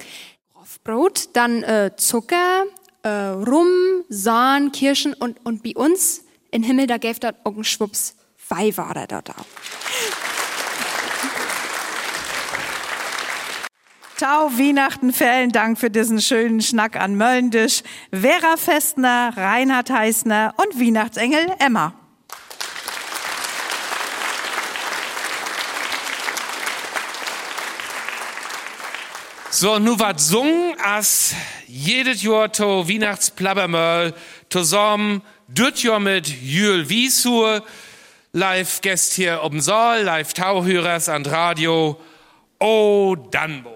[0.84, 2.66] Brot, dann äh, Zucker,
[3.02, 7.64] äh, Rum, Sahn, Kirschen und, und bei uns in Himmel, da gäft dort auch ein
[7.64, 8.16] Schwupps
[8.48, 9.46] Weihwasser dort auch.
[14.18, 17.84] Ciao, Weihnachten, vielen Dank für diesen schönen Schnack an Möllendisch.
[18.14, 21.94] Vera Festner, Reinhard Heißner und Weihnachtsengel Emma.
[29.50, 31.36] So, nu wat sung as
[31.68, 34.14] jedes Jahr to Weihnachtsplabbermöll
[34.48, 37.66] zusammen, düt Jahr mit Jül Wiesur,
[38.32, 42.00] live Gäst hier ob'n Saal, live Tauhörers an Radio,
[42.60, 43.75] oh Danbo.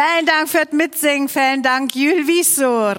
[0.00, 2.96] Vielen Dank für das Mitsingen, vielen Dank, Jül Wiesur.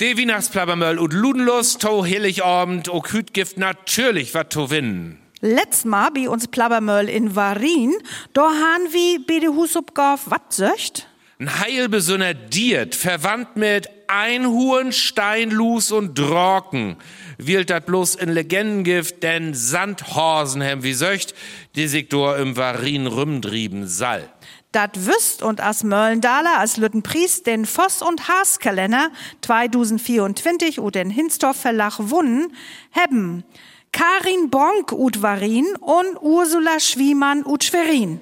[0.00, 5.18] De Weihnachtsplabbermöll und Ludenlust, to Heiligabend, o Küt gibt natürlich wat to winnen.
[5.42, 7.92] Letztes Mal bei uns Plabbermöll in Varin,
[8.32, 11.08] da han wie bei de Husupgauf wat söcht?
[11.38, 16.96] Ein heilbesonner Diet, verwandt mit Einhuhn, Steinlus und Drocken,
[17.38, 21.34] wählt dat bloß in Legendengift, denn Sandhorsen hem wie söcht,
[21.74, 24.28] die dort im Varin rümdrieben sall.
[24.72, 31.56] Dat wüsst und as Möllendaler als Lüttenpriest den Voss- und Haaskalender 2024 und den Hinstorf
[31.56, 32.52] Verlag wunnen,
[32.90, 33.44] hebben
[33.92, 38.20] Karin Bonk ut Varin und Ursula Schwiemann ut Schwerin.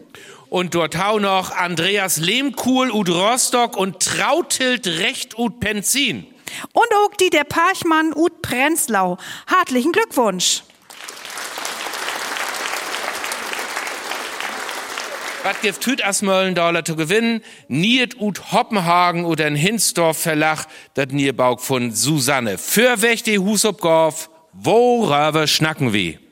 [0.55, 6.29] Und dort hau noch Andreas Lehmkuhl ut Rostock und Trautild Recht ut Penzin.
[6.73, 9.19] Und auch die der Parchmann ut Prenzlau.
[9.49, 10.63] Hartlichen Glückwunsch.
[15.43, 17.43] Was gibt Hüt as Möllendorler zu gewinnen?
[17.67, 22.59] Niet ut Hoppenhagen oder ein Hinsdorf Verlag, dat Nierbauk von Susanne.
[22.59, 26.24] Für wächte Husopgorf, worüber schnacken wir?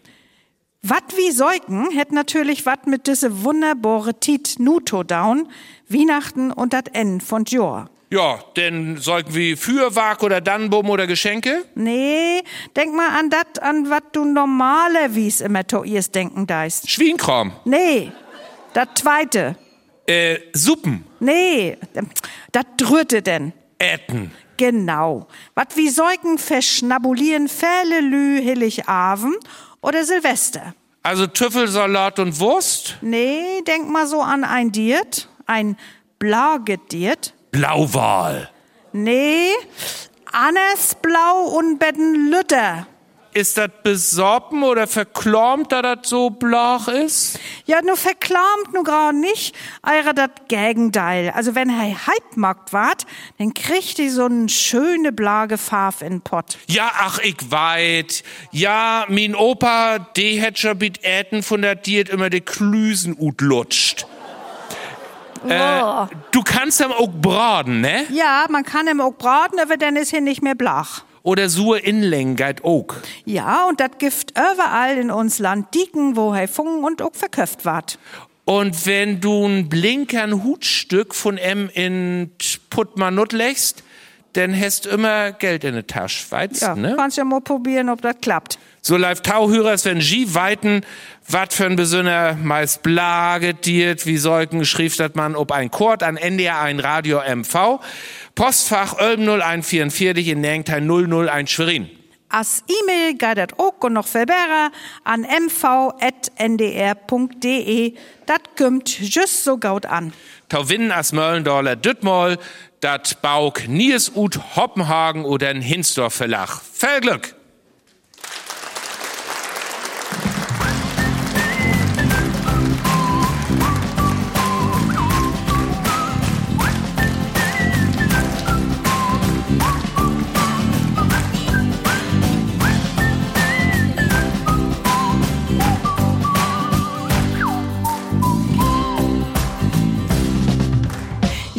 [0.84, 5.46] Wat wie Säugen hätt natürlich wat mit diese wunderbare Tit Nuto down,
[5.88, 7.88] Weihnachten und dat N von Jor.
[8.10, 11.64] Ja, denn sollten wir Fürwag oder Dannbum oder Geschenke?
[11.76, 12.42] Nee,
[12.74, 16.90] denk mal an dat, an wat du normalerweise immer to ihrs denken deist.
[16.90, 17.52] Schwienkram.
[17.64, 18.10] Nee,
[18.72, 19.54] dat zweite.
[20.08, 21.04] Äh, Suppen.
[21.20, 21.78] Nee,
[22.50, 23.52] dat drütte denn.
[23.78, 24.32] Äten.
[24.56, 25.28] Genau.
[25.54, 29.38] Wat wie Säugen verschnabulieren Fälle lü Heiligabend
[29.82, 30.74] oder Silvester.
[31.02, 32.96] Also Tüffelsalat und Wurst?
[33.02, 35.76] Nee, denk mal so an ein Diet, ein
[36.18, 37.34] Blagediet.
[37.50, 38.48] Blauwal.
[38.92, 39.50] Nee,
[40.32, 42.86] Annes Blau und Betten Lütter.
[43.34, 47.38] Ist das besorben oder verklormt, da das so blach ist?
[47.64, 51.32] Ja, nur verklammt nur grad nicht, eure dat Gegenteil.
[51.34, 53.06] Also wenn er Hypemarkt wart,
[53.38, 56.58] dann kriegt die so n schöne blage Farf in Pott.
[56.66, 58.22] Ja, ach, ich weit.
[58.50, 63.40] Ja, min Opa, de hätt schon bit Äten von der Diet immer de Klüsen ut
[63.40, 64.06] lutscht.
[65.48, 68.06] Äh, du kannst am auch braten, ne?
[68.10, 71.04] Ja, man kann ihm auch braten, aber dann ist hier nicht mehr blach.
[71.22, 72.86] Oder sur Inlängheit auch.
[73.24, 77.64] Ja, und dat Gift überall in uns Land dieken, wo er fungen und auch verköft
[77.64, 77.98] ward.
[78.44, 82.32] Und wenn du ein blinkern Hutstück von em in
[82.70, 83.84] Puttmanut legst,
[84.32, 86.94] dann hast immer Geld in der Tasche, weißt Ja, ne?
[86.96, 88.58] kannst ja mal probieren, ob das klappt.
[88.80, 90.80] So live Tauhörers, wenn G weiten,
[91.28, 96.16] wat für ein Besonner meist blagetiert, wie Säugen schrieb dat man, ob ein Chord an
[96.16, 97.80] NDR ein Radio MV,
[98.34, 101.88] Postfach Ölm 0144 in Nengteil 001 Schwerin.
[102.28, 104.70] As E-Mail dat auch und noch verbärer
[105.04, 105.20] an
[106.62, 107.94] mv.ndr.de.
[108.26, 110.14] Dat kümmt just so gaut an.
[110.48, 112.38] Tau winnen as Möllendorler Düttmoll,
[112.82, 116.60] dat Bauk Nies ut Hoppenhagen oder ein Hinsdorf Verlag.
[116.72, 117.34] Viel Glück!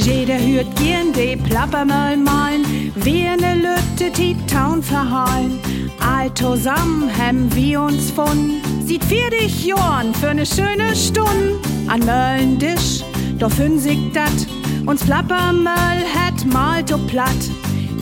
[0.06, 2.66] Jeder hört gern de Plappermöll malen,
[2.96, 5.58] wir ne Lütte die Town verhalen.
[6.02, 11.62] All zusammen hem wir uns von, sieht vier dich Jorn für ne schöne Stund.
[11.88, 13.04] An Möllendisch,
[13.40, 14.38] doch fünfzig dat,
[14.86, 17.44] uns Plappermöll het mal to platt.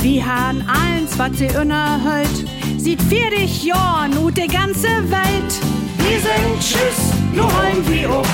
[0.02, 2.38] Wir han eins, wat sie unerhölt,
[2.78, 5.52] sieht vier dich Jorn ut de ganze Welt.
[6.00, 7.00] Wir sind Tschüss,
[7.36, 8.28] nur heim wie ob,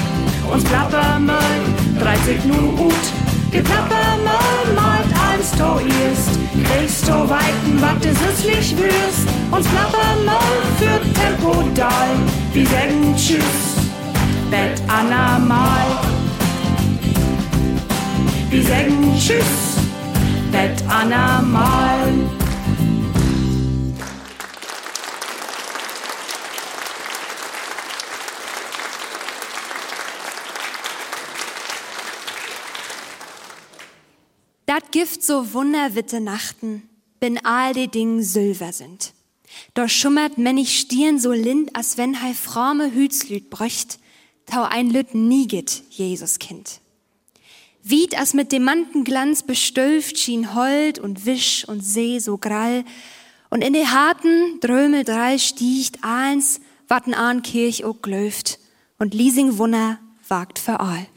[0.53, 1.61] uns Plappermöll,
[1.99, 3.26] 30 nu ut.
[3.57, 9.27] Die Plappermöll malt eins to erst, kriegst to weiten, wat du süßlich wirst.
[9.49, 12.09] Uns Plappermöll für Tempo dal,
[12.53, 13.41] wir sagen Tschüss,
[14.51, 15.87] Bett Anna mal.
[18.51, 19.77] Wir sagen Tschüss,
[20.51, 22.13] Bett Anna mal.
[34.91, 36.87] Gift so wunderwitte Nachten,
[37.19, 39.13] bin all die Ding Silver sind.
[39.73, 43.99] Doch schummert männig Stirn so lind, als wenn hei fromme Hütslüt bröcht,
[44.45, 46.79] tau ein Lüt nieget, Jesuskind.
[47.83, 52.83] Wied as mit demanten Glanz bestülft schien Hold und Wisch und See so grall,
[53.49, 56.59] und in de harten Drömel drei stiegt eins
[56.89, 58.59] watten an Kirch auch glöft
[58.97, 61.07] und Liesing Wunner wagt für all.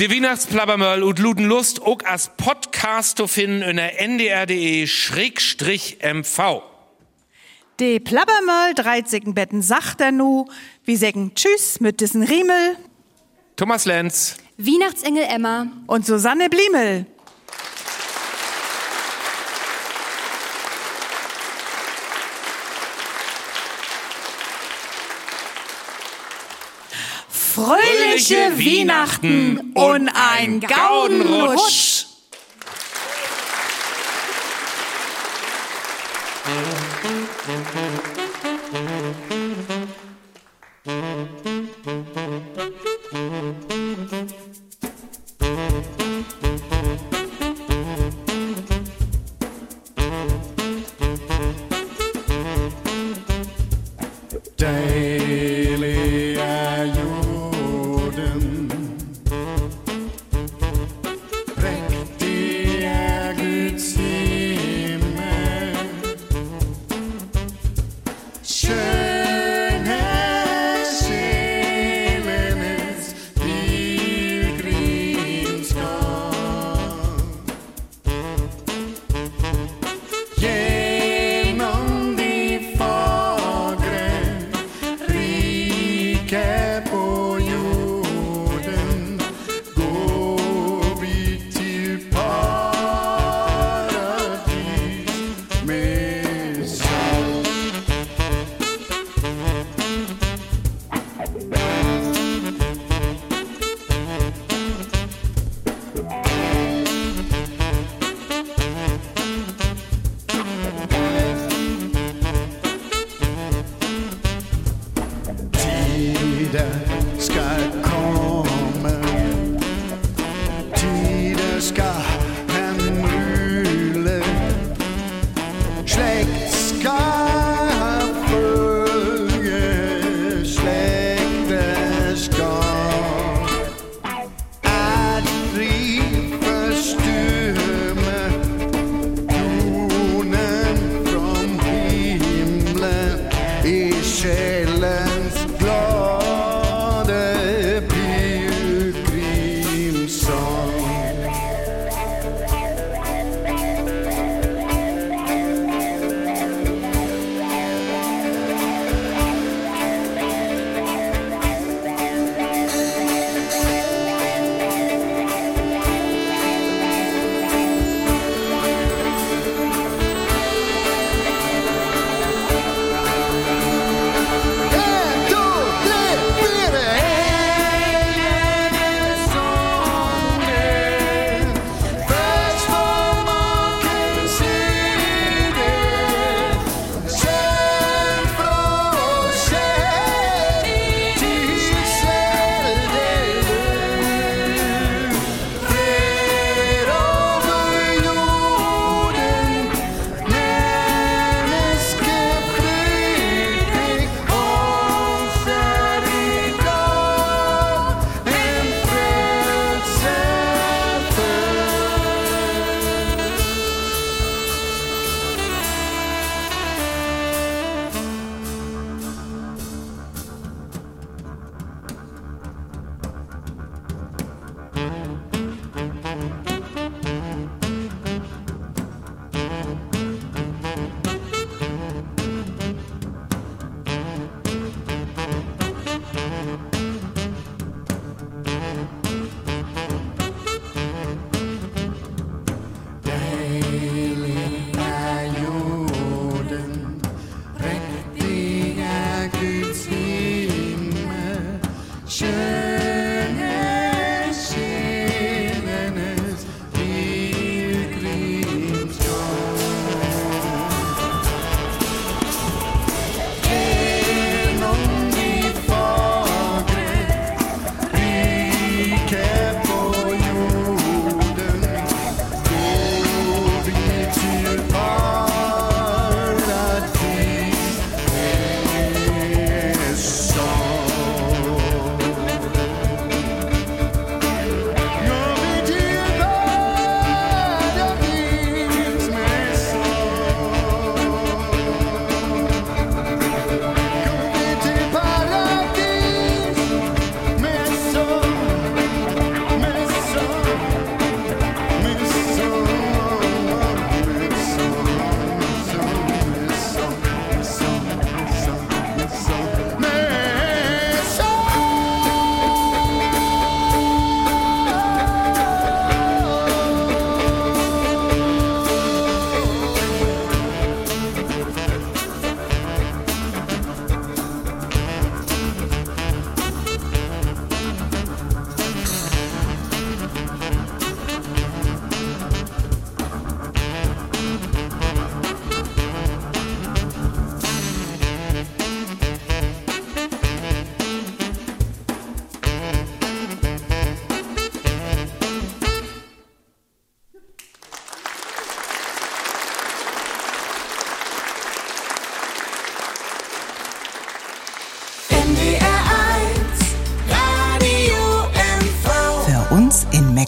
[0.00, 6.62] Die Weihnachtsplabbermöll und Ludenlust auch als Podcast zu finden in der ndr.de schrägstrich mv.
[7.78, 10.46] De Plabbermöll 13 Betten sagt er nu.
[10.84, 12.76] Wir sagen Tschüss mit diesen Riemel
[13.54, 14.36] Thomas Lenz.
[14.58, 15.68] Weihnachtsengel Emma.
[15.86, 17.06] und Susanne Bliemel.
[27.54, 32.06] Fröhliche Weihnachten und ein Gaudenrutsch.
[38.72, 39.43] Deilige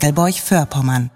[0.06, 1.10] Meckelburg-Vorpommern.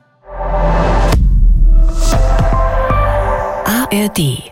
[3.64, 4.49] ARD